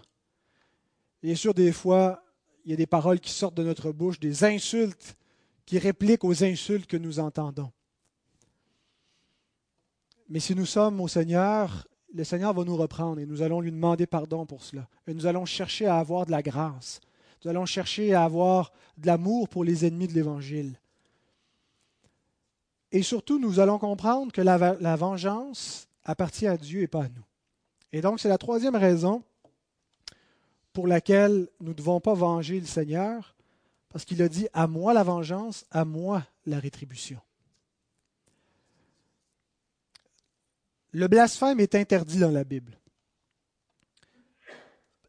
[1.22, 2.24] Bien sûr, des fois,
[2.64, 5.16] il y a des paroles qui sortent de notre bouche, des insultes
[5.68, 7.72] qui répliquent aux insultes que nous entendons.
[10.28, 13.72] Mais si nous sommes au Seigneur, le Seigneur va nous reprendre et nous allons lui
[13.72, 14.90] demander pardon pour cela.
[15.06, 17.02] Et nous allons chercher à avoir de la grâce.
[17.44, 20.80] Nous allons chercher à avoir de l'amour pour les ennemis de l'Évangile.
[22.92, 27.26] Et surtout, nous allons comprendre que la, vengeance appartient à Dieu et pas à nous.
[27.92, 29.24] Et donc, c'est la troisième raison
[30.74, 33.36] pour laquelle nous ne devons pas venger le Seigneur,
[33.90, 37.20] parce qu'il a dit, à moi la vengeance, à moi la rétribution.
[40.92, 42.78] Le blasphème est interdit dans la Bible.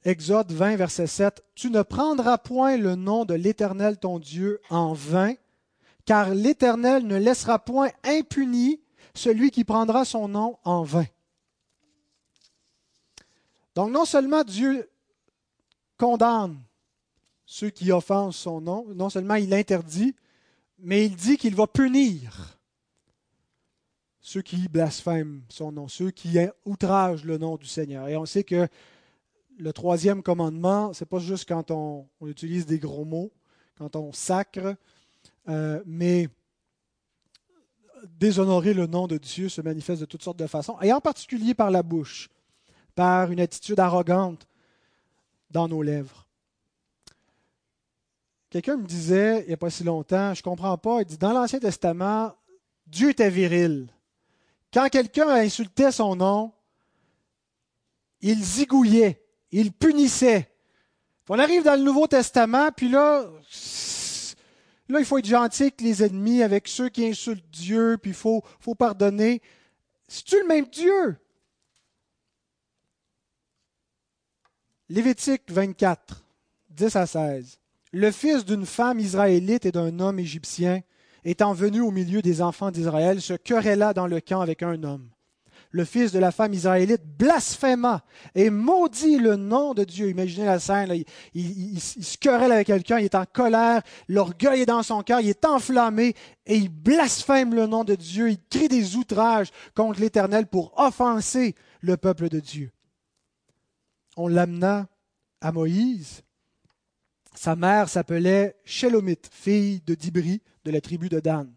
[0.05, 1.45] Exode 20, verset 7.
[1.57, 5.35] Tu ne prendras point le nom de l'Éternel ton Dieu en vain,
[6.07, 8.81] car l'Éternel ne laissera point impuni
[9.15, 11.07] celui qui prendra son nom en vain.
[13.75, 14.89] Donc non seulement Dieu
[15.99, 16.59] condamne
[17.45, 20.15] ceux qui offensent son nom, non seulement il l'interdit,
[20.79, 22.59] mais il dit qu'il va punir
[24.21, 28.09] ceux qui blasphèment son nom, ceux qui outragent le nom du Seigneur.
[28.09, 28.67] Et on sait que
[29.59, 33.33] le troisième commandement, ce n'est pas juste quand on, utilise des gros mots,
[33.79, 34.77] quand on sacre,
[35.49, 36.29] euh, mais
[38.19, 41.55] déshonorer le nom de Dieu se manifeste de toutes sortes de façons, et en particulier
[41.55, 42.29] par la bouche,
[42.95, 44.47] par une attitude arrogante
[45.51, 46.27] dans nos lèvres.
[48.51, 51.19] Quelqu'un me disait, il n'y a pas si longtemps, je ne comprends pas, il dit,
[51.19, 52.35] dans l'Ancien Testament,
[52.87, 53.89] Dieu était viril.
[54.73, 56.53] Quand quelqu'un insultait son nom,
[58.21, 60.51] il zigouillait, il punissait.
[61.29, 63.29] On arrive dans le Nouveau Testament, puis là,
[64.89, 68.15] là, il faut être gentil avec les ennemis, avec ceux qui insultent Dieu, puis il
[68.15, 68.43] faut,
[68.79, 69.43] pardonner.
[70.09, 71.17] C'est-tu le même Dieu?
[74.89, 76.23] Lévitique 24,
[76.71, 77.59] 10 à 16.
[77.93, 80.83] Le fils d'une femme israélite et d'un homme égyptien
[81.25, 85.09] étant venu au milieu des enfants d'Israël, se querella dans le camp avec un homme.
[85.71, 90.09] Le fils de la femme israélite, blasphéma et maudit le nom de Dieu.
[90.09, 94.83] Imaginez la scène, il, se querelle avec quelqu'un, il est en colère, l'orgueil est dans
[94.83, 96.15] son cœur, il est enflammé
[96.47, 101.55] et il blasphème le nom de Dieu, il crie des outrages contre l'Éternel pour offenser
[101.81, 102.73] le peuple de Dieu.
[104.17, 104.89] On l'amena
[105.41, 106.23] à Moïse.
[107.35, 111.53] Sa mère s'appelait Shélomite, fille de Dibri de la tribu de Dan.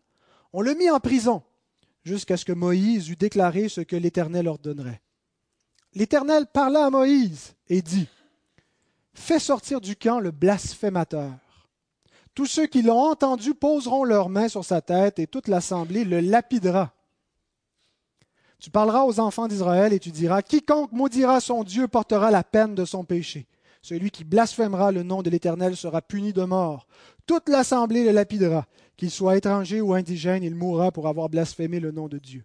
[0.52, 1.44] On le mit en prison
[2.10, 5.02] jusqu'à ce que Moïse eût déclaré ce que l'Éternel ordonnerait.
[5.94, 8.08] L'Éternel parla à Moïse et dit,
[9.14, 11.32] Fais sortir du camp le blasphémateur.
[12.34, 16.20] Tous ceux qui l'ont entendu poseront leurs mains sur sa tête et toute l'assemblée le
[16.20, 16.94] lapidera.
[18.60, 22.76] Tu parleras aux enfants d'Israël et tu diras, Quiconque maudira son Dieu portera la peine
[22.76, 23.48] de son péché.
[23.82, 26.88] Celui qui blasphémera le nom de l'Éternel sera puni de mort.
[27.26, 28.66] Toute l'assemblée le lapidera.
[28.98, 32.44] Qu'il soit étranger ou indigène, il mourra pour avoir blasphémé le nom de Dieu.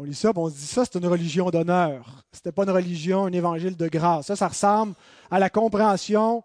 [0.00, 2.24] On lit ça, on se dit ça, c'est une religion d'honneur.
[2.32, 4.26] Ce n'était pas une religion, un évangile de grâce.
[4.26, 4.94] Ça, ça ressemble
[5.28, 6.44] à la compréhension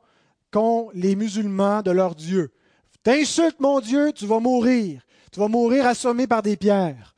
[0.50, 2.52] qu'ont les musulmans de leur Dieu.
[3.04, 5.04] T'insultes mon Dieu, tu vas mourir.
[5.32, 7.16] Tu vas mourir assommé par des pierres.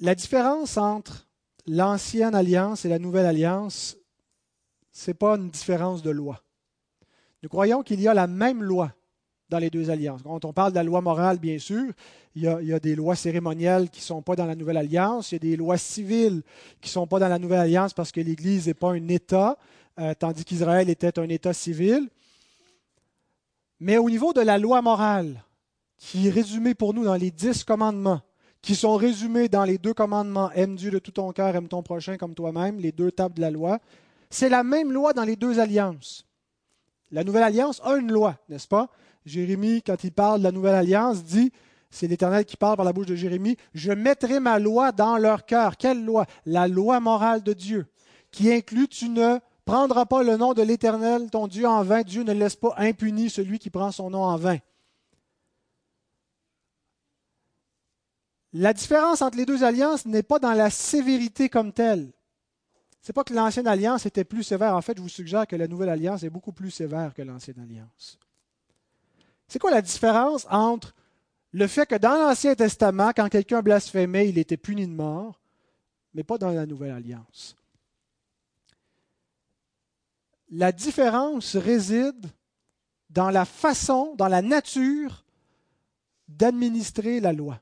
[0.00, 1.28] La différence entre
[1.66, 3.96] l'ancienne alliance et la nouvelle alliance,
[4.90, 6.42] ce n'est pas une différence de loi.
[7.42, 8.92] Nous croyons qu'il y a la même loi
[9.48, 10.22] dans les deux alliances.
[10.22, 11.92] Quand on parle de la loi morale, bien sûr,
[12.34, 15.34] il y a, des lois cérémonielles qui ne sont pas dans la nouvelle alliance, il
[15.34, 16.42] y a des lois civiles
[16.80, 19.58] qui ne sont pas dans la nouvelle alliance parce que l'Église n'est pas un État,
[19.98, 22.08] euh, tandis qu'Israël était un État civil.
[23.78, 25.44] Mais au niveau de la loi morale,
[25.98, 28.22] qui est résumée pour nous dans les dix commandements,
[28.62, 31.82] qui sont résumés dans les deux commandements, aime Dieu de tout ton cœur, aime ton
[31.82, 33.80] prochain comme toi-même, les deux tables de la loi,
[34.30, 36.24] c'est la même loi dans les deux alliances.
[37.10, 38.88] La nouvelle alliance a une loi, n'est-ce pas?
[39.26, 41.52] Jérémie, quand il parle de la nouvelle alliance, dit,
[41.90, 45.44] c'est l'Éternel qui parle par la bouche de Jérémie, je mettrai ma loi dans leur
[45.44, 45.76] cœur.
[45.76, 46.24] Quelle loi?
[46.46, 47.86] La loi morale de Dieu,
[48.30, 52.02] qui inclut tu ne prendras pas le nom de l'Éternel, ton Dieu, en vain.
[52.02, 54.58] Dieu ne laisse pas impuni celui qui prend son nom en vain.
[58.52, 62.12] La différence entre les deux alliances n'est pas dans la sévérité comme telle
[63.08, 64.76] n'est pas que l'ancienne alliance était plus sévère.
[64.76, 67.58] En fait, je vous suggère que la nouvelle alliance est beaucoup plus sévère que l'ancienne
[67.58, 68.18] alliance.
[69.48, 70.94] C'est quoi la différence entre
[71.50, 75.40] le fait que dans l'Ancien Testament, quand quelqu'un blasphémait, il était puni de mort,
[76.14, 77.56] mais pas dans la nouvelle alliance?
[80.50, 82.26] La différence réside
[83.10, 85.24] dans la façon, dans la nature
[86.28, 87.60] d'administrer la loi.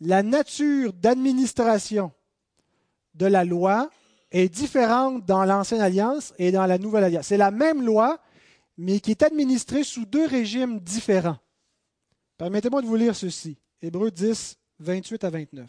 [0.00, 2.12] La nature d'administration
[3.14, 3.90] de la loi
[4.30, 7.26] est différente dans l'Ancienne Alliance et dans la Nouvelle Alliance.
[7.26, 8.18] C'est la même loi,
[8.78, 11.38] mais qui est administrée sous deux régimes différents.
[12.38, 13.58] Permettez-moi de vous lire ceci.
[13.82, 15.68] Hébreux 10, 28 à 29.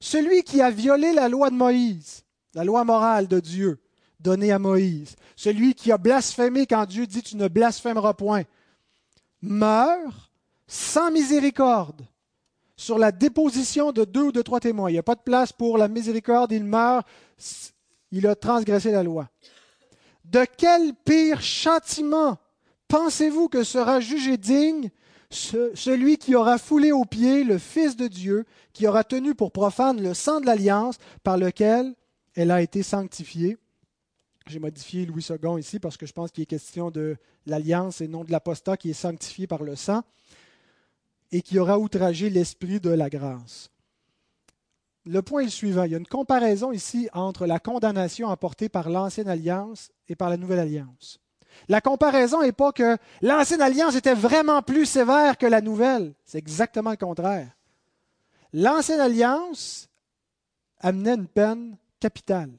[0.00, 2.24] Celui qui a violé la loi de Moïse,
[2.54, 3.80] la loi morale de Dieu
[4.18, 8.42] donnée à Moïse, celui qui a blasphémé quand Dieu dit tu ne blasphémeras point,
[9.42, 10.32] meurt
[10.66, 12.02] sans miséricorde
[12.78, 14.88] sur la déposition de deux ou de trois témoins.
[14.88, 17.06] Il n'y a pas de place pour la miséricorde, il meurt,
[18.12, 19.28] il a transgressé la loi.
[20.24, 22.38] De quel pire châtiment
[22.86, 24.90] pensez-vous que sera jugé digne
[25.30, 30.00] celui qui aura foulé aux pieds le Fils de Dieu, qui aura tenu pour profane
[30.00, 31.94] le sang de l'alliance par lequel
[32.34, 33.58] elle a été sanctifiée?
[34.46, 38.08] J'ai modifié Louis II ici parce que je pense qu'il est question de l'alliance et
[38.08, 40.02] non de l'apostat qui est sanctifié par le sang
[41.32, 43.70] et qui aura outragé l'esprit de la grâce.
[45.04, 45.84] Le point est le suivant.
[45.84, 50.28] Il y a une comparaison ici entre la condamnation apportée par l'ancienne alliance et par
[50.28, 51.18] la nouvelle alliance.
[51.68, 56.14] La comparaison n'est pas que l'ancienne alliance était vraiment plus sévère que la nouvelle.
[56.24, 57.50] C'est exactement le contraire.
[58.52, 59.88] L'ancienne alliance
[60.80, 62.52] amenait une peine capitale.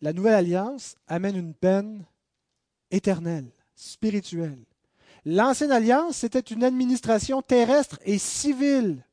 [0.00, 2.04] La nouvelle alliance amène une peine
[2.90, 4.64] éternelle, spirituelle.
[5.26, 9.04] L'ancienne alliance, c'était une administration terrestre et civile.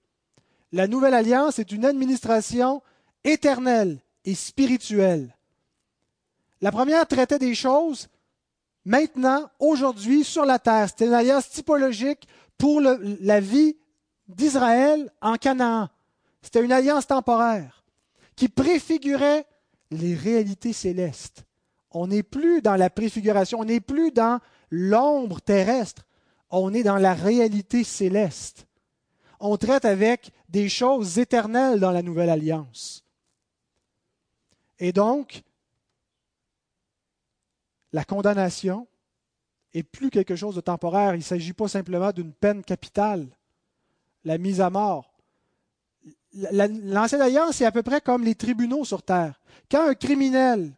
[0.71, 2.81] La nouvelle alliance est une administration
[3.23, 5.35] éternelle et spirituelle.
[6.61, 8.07] La première traitait des choses
[8.85, 10.89] maintenant, aujourd'hui, sur la terre.
[10.89, 12.27] C'était une alliance typologique
[12.57, 13.75] pour la vie
[14.27, 15.89] d'Israël en Canaan.
[16.41, 17.83] C'était une alliance temporaire
[18.35, 19.45] qui préfigurait
[19.91, 21.43] les réalités célestes.
[21.91, 24.39] On n'est plus dans la préfiguration, on n'est plus dans
[24.70, 26.05] l'ombre terrestre,
[26.49, 28.68] on est dans la réalité céleste.
[29.39, 33.03] On traite avec des choses éternelles dans la nouvelle alliance.
[34.80, 35.43] Et donc,
[37.93, 38.88] la condamnation
[39.74, 41.15] est plus quelque chose de temporaire.
[41.15, 43.28] Il ne s'agit pas simplement d'une peine capitale,
[44.24, 45.13] la mise à mort.
[46.34, 49.39] L'ancienne alliance, c'est à peu près comme les tribunaux sur Terre.
[49.70, 50.74] Quand un criminel,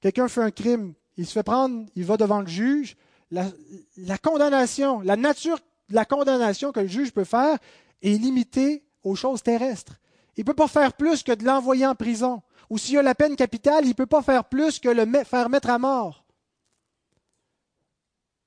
[0.00, 2.96] quelqu'un fait un crime, il se fait prendre, il va devant le juge,
[3.30, 5.58] la, condamnation, la nature
[5.88, 7.58] de la condamnation que le juge peut faire
[8.02, 9.98] est limitée aux choses terrestres.
[10.36, 12.42] Il ne peut pas faire plus que de l'envoyer en prison.
[12.70, 15.06] Ou s'il y a la peine capitale, il ne peut pas faire plus que le
[15.24, 16.21] faire mettre à mort.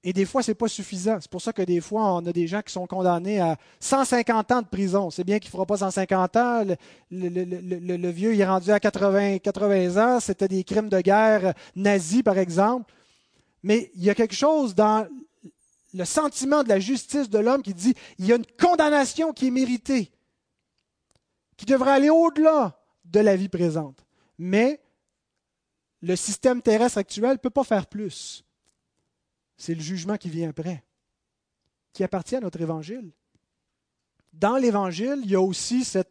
[0.07, 1.17] Et des fois, ce n'est pas suffisant.
[1.19, 4.51] C'est pour ça que des fois, on a des gens qui sont condamnés à 150
[4.51, 5.09] ans de prison.
[5.09, 6.63] C'est bien qu'il ne fera pas 150 ans.
[7.09, 10.19] Le, vieux, il est rendu à 80, 80 ans.
[10.19, 12.93] C'était des crimes de guerre nazis, par exemple.
[13.63, 15.07] Mais il y a quelque chose dans
[15.91, 19.47] le sentiment de la justice de l'homme qui dit il y a une condamnation qui
[19.47, 20.11] est méritée,
[21.57, 24.05] qui devrait aller au-delà de la vie présente.
[24.37, 24.79] Mais
[26.03, 28.44] le système terrestre actuel ne peut pas faire plus
[29.57, 30.83] c'est le jugement qui vient après,
[31.93, 33.11] qui appartient à notre évangile.
[34.33, 36.09] Dans l'évangile, il y a aussi cette,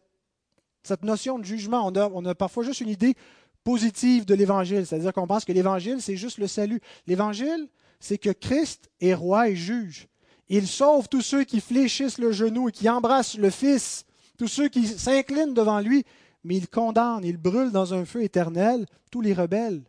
[1.03, 1.85] notion de jugement.
[1.87, 3.15] On a, on a parfois juste une idée
[3.63, 6.81] positive de l'évangile, c'est-à-dire qu'on pense que l'évangile, c'est juste le salut.
[7.07, 7.67] L'évangile,
[7.99, 10.07] c'est que Christ est roi et juge.
[10.47, 14.05] Il sauve tous ceux qui fléchissent le genou et qui embrassent le Fils,
[14.37, 16.03] tous ceux qui s'inclinent devant lui,
[16.43, 19.83] mais il condamne, il brûle dans un feu éternel tous les rebelles.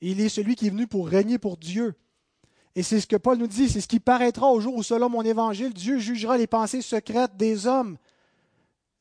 [0.00, 1.94] il est celui qui est venu pour régner pour Dieu.
[2.78, 5.08] Et c'est ce que Paul nous dit, c'est ce qui paraîtra au jour où, selon
[5.08, 7.96] mon évangile, Dieu jugera les pensées secrètes des hommes.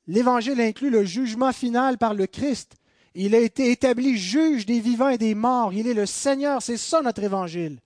[0.07, 2.73] L'évangile inclut le jugement final par le Christ.
[3.13, 5.73] Il a été établi juge des vivants et des morts.
[5.73, 6.63] Il est le Seigneur.
[6.63, 7.77] C'est ça notre évangile.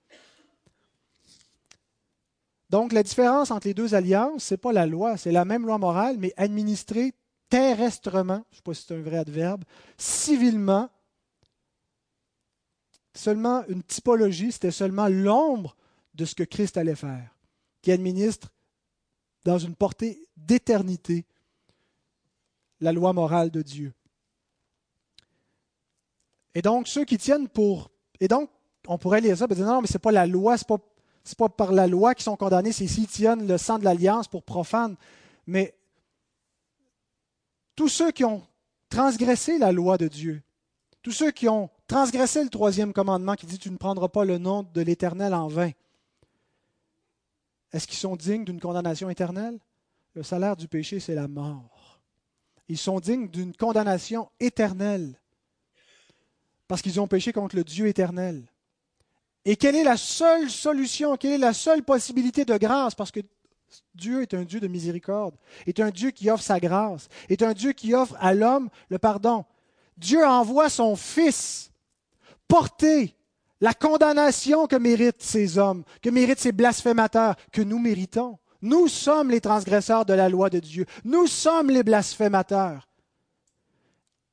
[2.70, 5.66] Donc la différence entre les deux alliances, ce n'est pas la loi, c'est la même
[5.66, 7.12] loi morale, mais administrée
[7.50, 9.62] terrestrement, je ne sais pas si c'est un vrai adverbe,
[9.98, 10.88] civilement.
[13.14, 15.76] Seulement une typologie, c'était seulement l'ombre
[16.14, 17.34] de ce que Christ allait faire,
[17.80, 18.48] qui administre
[19.44, 21.24] dans une portée d'éternité
[22.80, 23.92] la loi morale de Dieu.
[26.54, 27.90] Et donc, ceux qui tiennent pour.
[28.20, 28.50] Et donc,
[28.86, 30.78] on pourrait lire ça et dire non, mais ce n'est pas la loi, ce n'est
[31.36, 34.28] pas, pas par la loi qu'ils sont condamnés, c'est s'ils tiennent le sang de l'alliance
[34.28, 34.96] pour profane.
[35.46, 35.74] Mais
[37.74, 38.42] tous ceux qui ont
[38.88, 40.42] transgressé la loi de Dieu,
[41.02, 44.38] tous ceux qui ont transgressé le troisième commandement qui dit Tu ne prendras pas le
[44.38, 45.70] nom de l'Éternel en vain,
[47.72, 49.58] est-ce qu'ils sont dignes d'une condamnation éternelle?
[50.14, 52.00] Le salaire du péché, c'est la mort.
[52.68, 55.18] Ils sont dignes d'une condamnation éternelle
[56.68, 58.46] parce qu'ils ont péché contre le Dieu éternel.
[59.44, 62.94] Et quelle est la seule solution, quelle est la seule possibilité de grâce?
[62.94, 63.20] Parce que
[63.94, 65.34] Dieu est un Dieu de miséricorde,
[65.66, 68.98] est un Dieu qui offre sa grâce, est un Dieu qui offre à l'homme le
[68.98, 69.44] pardon.
[69.96, 71.72] Dieu envoie son Fils
[72.48, 73.16] porter
[73.62, 78.40] la condamnation que méritent ces hommes, que méritent ces blasphémateurs, que nous méritons.
[78.60, 80.84] Nous sommes les transgresseurs de la loi de Dieu.
[81.04, 82.88] Nous sommes les blasphémateurs.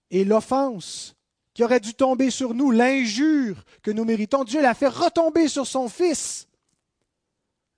[0.10, 1.16] Et l'offense
[1.54, 5.68] qui aurait dû tomber sur nous, l'injure que nous méritons, Dieu l'a fait retomber sur
[5.68, 6.48] son Fils,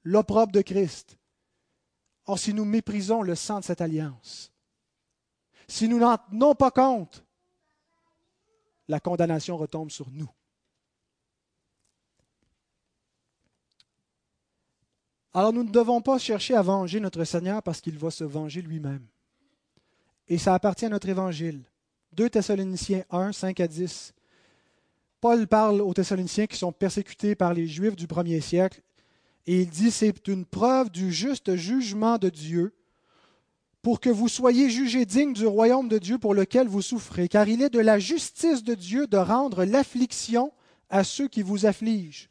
[0.03, 1.17] l'opprobre de Christ.
[2.27, 4.53] Or, si nous méprisons le sang de cette alliance,
[5.67, 7.25] si nous n'en tenons pas compte,
[8.87, 10.29] la condamnation retombe sur nous.
[15.33, 18.61] Alors nous ne devons pas chercher à venger notre Seigneur parce qu'il va se venger
[18.61, 19.05] lui-même.
[20.27, 21.63] Et ça appartient à notre évangile.
[22.13, 24.13] 2 Thessaloniciens 1, 5 à 10.
[25.21, 28.81] Paul parle aux Thessaloniciens qui sont persécutés par les Juifs du premier siècle
[29.47, 32.73] et il dit c'est une preuve du juste jugement de Dieu
[33.81, 37.47] pour que vous soyez jugés dignes du royaume de Dieu pour lequel vous souffrez, car
[37.47, 40.51] il est de la justice de Dieu de rendre l'affliction
[40.89, 42.30] à ceux qui vous affligent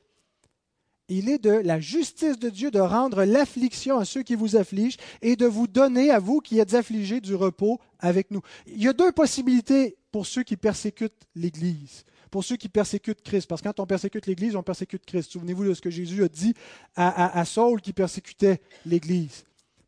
[1.11, 4.96] il est de la justice de Dieu de rendre l'affliction à ceux qui vous affligent
[5.22, 8.40] et de vous donner à vous qui êtes affligés du repos avec nous.
[8.66, 13.48] Il y a deux possibilités pour ceux qui persécutent l'Église, pour ceux qui persécutent Christ.
[13.48, 15.32] Parce que quand on persécute l'Église, on persécute Christ.
[15.32, 16.54] Souvenez-vous de ce que Jésus a dit
[16.94, 19.44] à, à Saul qui persécutait l'Église.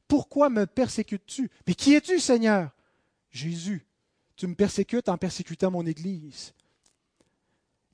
[0.08, 1.50] Pourquoi me persécutes-tu?
[1.68, 2.70] Mais qui es-tu, Seigneur?
[3.30, 3.86] Jésus.
[4.34, 6.52] Tu me persécutes en persécutant mon Église.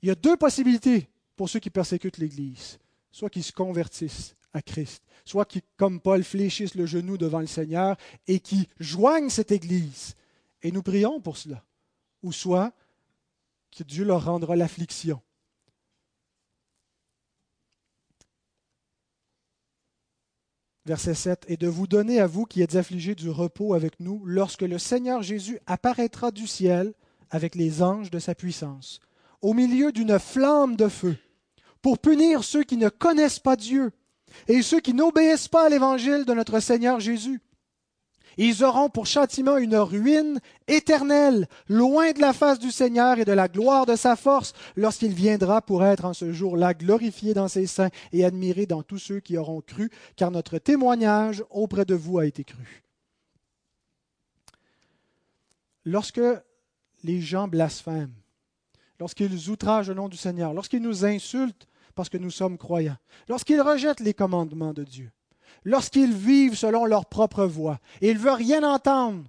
[0.01, 2.79] Il y a deux possibilités pour ceux qui persécutent l'Église
[3.11, 7.47] soit qu'ils se convertissent à Christ, soit qu'ils, comme Paul, fléchissent le genou devant le
[7.47, 7.97] Seigneur
[8.27, 10.15] et qui joignent cette Église.
[10.61, 11.63] Et nous prions pour cela.
[12.23, 12.73] Ou soit
[13.71, 15.21] que Dieu leur rendra l'affliction.
[20.85, 24.23] Verset 7, et de vous donner à vous qui êtes affligés du repos avec nous,
[24.25, 26.93] lorsque le Seigneur Jésus apparaîtra du ciel
[27.29, 28.99] avec les anges de sa puissance,
[29.41, 31.15] au milieu d'une flamme de feu
[31.81, 33.91] pour punir ceux qui ne connaissent pas Dieu
[34.47, 37.41] et ceux qui n'obéissent pas à l'évangile de notre Seigneur Jésus.
[38.37, 43.33] Ils auront pour châtiment une ruine éternelle, loin de la face du Seigneur et de
[43.33, 47.67] la gloire de sa force, lorsqu'il viendra pour être en ce jour-là glorifié dans ses
[47.67, 52.19] saints et admiré dans tous ceux qui auront cru, car notre témoignage auprès de vous
[52.19, 52.83] a été cru.
[55.83, 56.21] Lorsque
[57.03, 58.13] les gens blasphèment,
[58.99, 62.97] lorsqu'ils outragent le nom du Seigneur, lorsqu'ils nous insultent parce que nous sommes croyants,
[63.27, 65.11] lorsqu'ils rejettent les commandements de Dieu,
[65.63, 69.23] lorsqu'ils vivent selon leur propre voie et ils ne veulent rien entendre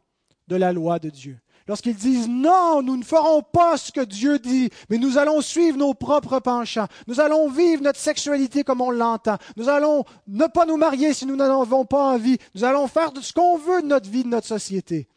[0.49, 4.39] de la loi de Dieu, lorsqu'ils disent non, nous ne ferons pas ce que Dieu
[4.39, 8.91] dit, mais nous allons suivre nos propres penchants, nous allons vivre notre sexualité comme on
[8.91, 12.89] l'entend, nous allons ne pas nous marier si nous n'en avons pas envie, nous allons
[12.89, 15.09] faire ce qu'on veut de notre vie, de notre société.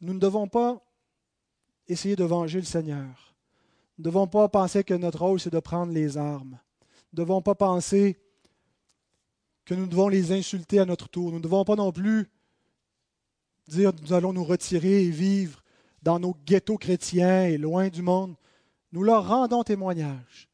[0.00, 0.82] Nous ne devons pas
[1.88, 3.34] essayer de venger le Seigneur.
[3.98, 6.58] Nous ne devons pas penser que notre rôle, c'est de prendre les armes.
[7.12, 8.18] Nous ne devons pas penser
[9.64, 11.30] que nous devons les insulter à notre tour.
[11.30, 12.30] Nous ne devons pas non plus
[13.68, 15.62] dire nous allons nous retirer et vivre
[16.02, 18.36] dans nos ghettos chrétiens et loin du monde.
[18.92, 20.48] Nous leur rendons témoignage.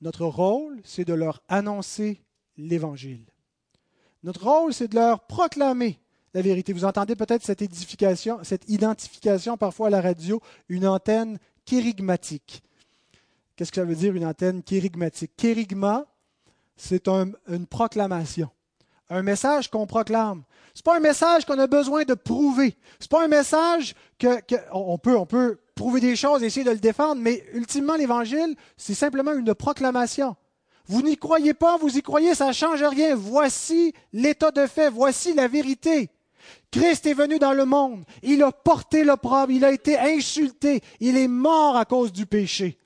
[0.00, 2.22] Notre rôle, c'est de leur annoncer
[2.56, 3.24] l'Évangile.
[4.22, 5.98] Notre rôle, c'est de leur proclamer
[6.34, 6.72] la vérité.
[6.72, 12.62] Vous entendez peut-être cette édification, cette identification parfois à la radio, une antenne kérigmatique.
[13.56, 15.32] Qu'est-ce que ça veut dire une antenne kérigmatique?
[15.36, 16.06] Kérigma,
[16.76, 18.48] c'est une proclamation,
[19.10, 20.42] un message qu'on proclame.
[20.74, 22.76] Ce n'est pas un message qu'on a besoin de prouver.
[22.98, 24.40] Ce n'est pas un message que,
[24.72, 28.94] on, peut, on peut prouver des choses essayer de le défendre, mais ultimement, l'Évangile, c'est
[28.94, 30.34] simplement une proclamation.
[30.86, 33.14] Vous n'y croyez pas, vous y croyez, ça ne change rien.
[33.14, 36.10] Voici l'état de fait, voici la vérité.
[36.72, 41.18] Christ est venu dans le monde, il a porté l'opprobre, il a été insulté, il
[41.18, 42.78] est mort à cause du péché.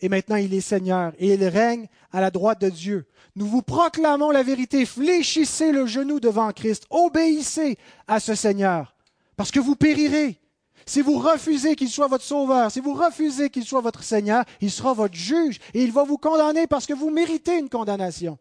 [0.00, 3.06] Et maintenant il est Seigneur et il règne à la droite de Dieu.
[3.34, 8.94] Nous vous proclamons la vérité, fléchissez le genou devant Christ, obéissez à ce Seigneur,
[9.36, 10.40] parce que vous périrez.
[10.86, 14.70] Si vous refusez qu'il soit votre sauveur, si vous refusez qu'il soit votre Seigneur, il
[14.70, 18.38] sera votre juge et il va vous condamner parce que vous méritez une condamnation.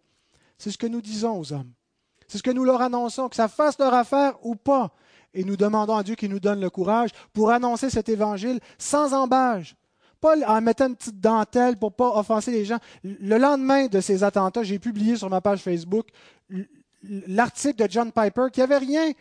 [0.60, 1.74] C'est ce que nous disons aux hommes.
[2.28, 4.92] C'est ce que nous leur annonçons, que ça fasse leur affaire ou pas.
[5.34, 9.14] Et nous demandons à Dieu qu'il nous donne le courage pour annoncer cet évangile sans
[9.14, 9.76] embâge.
[10.20, 12.80] Pas en mettant une petite dentelle pour ne pas offenser les gens.
[13.04, 16.08] Le lendemain de ces attentats, j'ai publié sur ma page Facebook
[17.04, 19.12] l'article de John Piper qui n'avait rien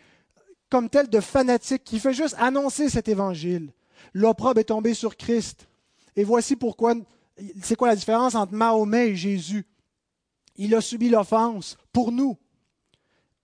[0.69, 3.71] comme tel de fanatique, qui fait juste annoncer cet évangile.
[4.13, 5.67] L'opprobre est tombé sur Christ.
[6.15, 6.95] Et voici pourquoi,
[7.61, 9.65] c'est quoi la différence entre Mahomet et Jésus?
[10.55, 12.37] Il a subi l'offense pour nous.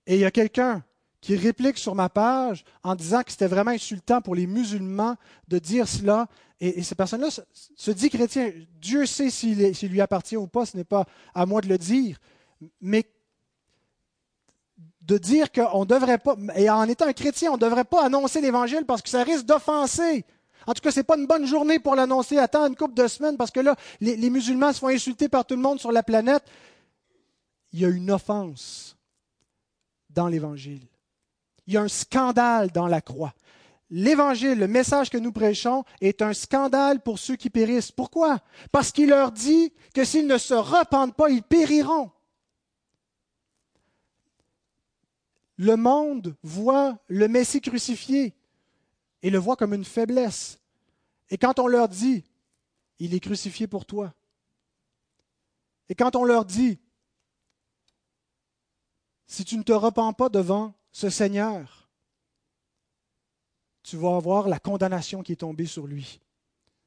[0.06, 0.84] Et il y a quelqu'un
[1.24, 5.16] qui réplique sur ma page en disant que c'était vraiment insultant pour les musulmans
[5.48, 6.28] de dire cela.
[6.60, 8.52] Et, ces personnes-là se, disent chrétiens.
[8.82, 12.20] Dieu sait s'il lui appartient ou pas, ce n'est pas à moi de le dire.
[12.82, 13.10] Mais
[15.02, 18.06] de dire qu'on ne devrait pas, et en étant un chrétien, on ne devrait pas
[18.06, 20.26] annoncer l'Évangile parce que ça risque d'offenser.
[20.68, 22.38] En tout cas, ce n'est pas une bonne journée pour l'annoncer.
[22.38, 25.56] Attends une couple de semaines parce que là, les musulmans se font insulter par tout
[25.56, 26.44] le monde sur la planète.
[27.72, 28.98] Il y a une offense
[30.14, 30.88] dans l'Évangile.
[31.68, 33.34] Il y a un scandale dans la croix.
[33.90, 37.92] L'Évangile, le message que nous prêchons, est un scandale pour ceux qui périssent.
[37.92, 38.40] Pourquoi?
[38.72, 42.12] Parce qu'il leur dit que s'ils ne se repentent pas, ils périront.
[45.58, 48.34] Le monde voit le Messie crucifié
[49.22, 50.60] et le voit comme une faiblesse.
[51.30, 52.24] Et quand on leur dit,
[53.00, 54.14] il est crucifié pour toi,
[55.90, 56.80] et quand on leur dit,
[59.28, 61.90] si tu ne te repens pas devant ce Seigneur,
[63.84, 66.20] tu vas avoir la condamnation qui est tombée sur lui.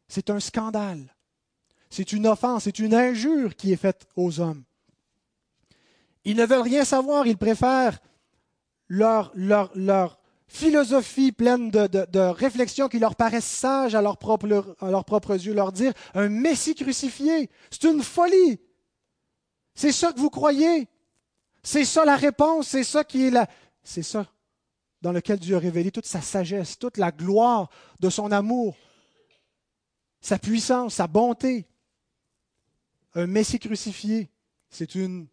[0.09, 1.15] C'est un scandale.
[1.91, 4.65] C'est une offense, c'est une injure qui est faite aux hommes.
[6.25, 8.01] Ils ne veulent rien savoir, ils préfèrent
[8.89, 9.33] leur,
[10.49, 16.29] philosophie pleine de, réflexions qui leur paraissent sages à leurs propres yeux, leur dire un
[16.29, 18.61] Messie crucifié, c'est une folie.
[19.75, 20.89] C'est ça que vous croyez.
[21.67, 23.35] C'est ça la réponse, c'est ça qui est.
[23.83, 24.25] C'est ça
[25.03, 28.77] dans lequel Dieu a révélé toute sa sagesse, toute la gloire de son amour,
[30.21, 31.67] sa puissance, sa bonté.
[33.17, 34.31] Un Messie crucifié,
[34.71, 35.27] c'est une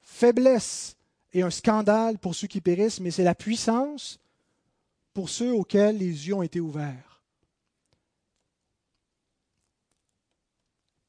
[0.00, 0.96] faiblesse
[1.32, 4.20] et un scandale pour ceux qui périssent, mais c'est la puissance
[5.12, 7.20] pour ceux auxquels les yeux ont été ouverts.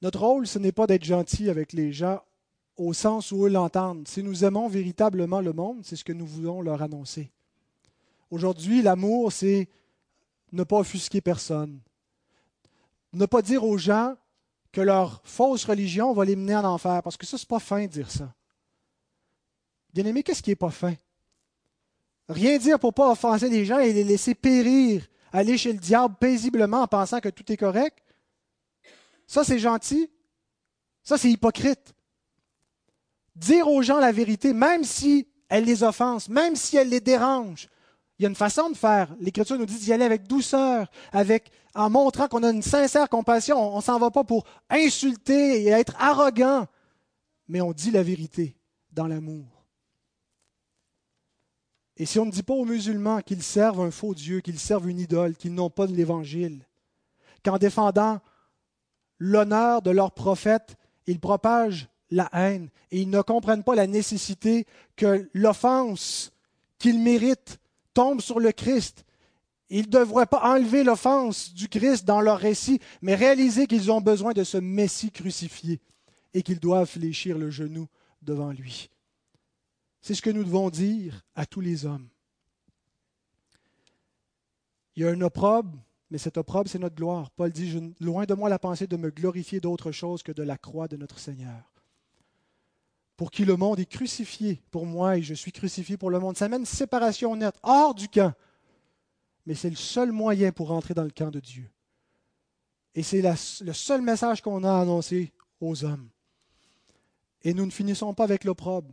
[0.02, 2.24] Notre rôle, ce n'est pas d'être gentil avec les gens
[2.88, 4.08] au sens où eux l'entendent.
[4.08, 7.32] Si nous aimons véritablement le monde, c'est ce que nous voulons leur annoncer.
[8.30, 9.70] Aujourd'hui, l'amour, c'est
[10.52, 11.80] ne pas offusquer personne,
[13.14, 14.16] ne pas dire aux gens
[14.72, 17.84] que leur fausse religion va les mener en enfer, parce que ça, c'est pas fin
[17.84, 18.34] de dire ça.
[19.94, 20.96] Bien aimé, qu'est-ce qui n'est pas fin?
[22.30, 26.16] Rien dire pour pas offenser les gens et les laisser périr, aller chez le diable
[26.20, 27.98] paisiblement en pensant que tout est correct?
[29.28, 30.10] Ça, c'est gentil.
[31.04, 31.94] Ça, c'est hypocrite.
[33.36, 37.68] Dire aux gens la vérité, même si elle les offense, même si elle les dérange,
[38.18, 39.16] il y a une façon de faire.
[39.20, 43.58] L'Écriture nous dit d'y aller avec douceur, avec, en montrant qu'on a une sincère compassion.
[43.58, 46.68] On ne s'en va pas pour insulter et être arrogant,
[47.48, 48.56] mais on dit la vérité
[48.92, 49.66] dans l'amour.
[51.98, 54.90] Et si on ne dit pas aux musulmans qu'ils servent un faux Dieu, qu'ils servent
[54.90, 56.68] une idole, qu'ils n'ont pas de l'Évangile,
[57.44, 58.20] qu'en défendant
[59.18, 60.78] l'honneur de leur prophète,
[61.08, 66.32] ils propagent la haine et ils ne comprennent pas la nécessité que l'offense
[66.78, 67.60] qu'ils méritent
[67.94, 69.06] tombent sur le Christ.
[69.70, 74.02] Ils ne devraient pas enlever l'offense du Christ dans leur récit, mais réaliser qu'ils ont
[74.02, 75.80] besoin de ce Messie crucifié
[76.34, 77.88] et qu'ils doivent fléchir le genou
[78.22, 78.90] devant lui.
[80.02, 82.10] C'est ce que nous devons dire à tous les hommes.
[84.96, 85.78] Il y a un opprobre,
[86.10, 87.32] mais cet opprobre, c'est notre gloire.
[87.32, 90.58] Paul dit, loin de moi la pensée de me glorifier d'autre chose que de la
[90.58, 91.71] croix de notre Seigneur
[93.22, 96.36] pour qui le monde est crucifié pour moi et je suis crucifié pour le monde.
[96.36, 98.34] Ça mène séparation nette, hors du camp.
[99.46, 101.70] Mais c'est le seul moyen pour entrer dans le camp de Dieu.
[102.96, 106.10] Et c'est le seul message qu'on a annoncé aux hommes.
[107.44, 108.92] Et nous ne finissons pas avec l'opprobre.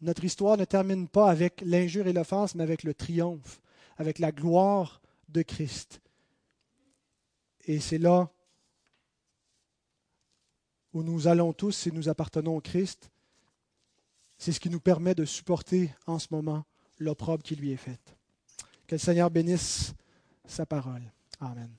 [0.00, 3.60] Notre histoire ne termine pas avec l'injure et l'offense, mais avec le triomphe,
[3.98, 6.00] avec la gloire de Christ.
[7.66, 8.30] Et c'est là
[10.94, 13.10] où nous allons tous et nous appartenons au Christ.
[14.40, 16.64] C'est ce qui nous permet de supporter en ce moment
[16.98, 18.16] l'opprobre qui lui est faite.
[18.86, 19.92] Que le Seigneur bénisse
[20.46, 21.02] sa parole.
[21.40, 21.70] Amen.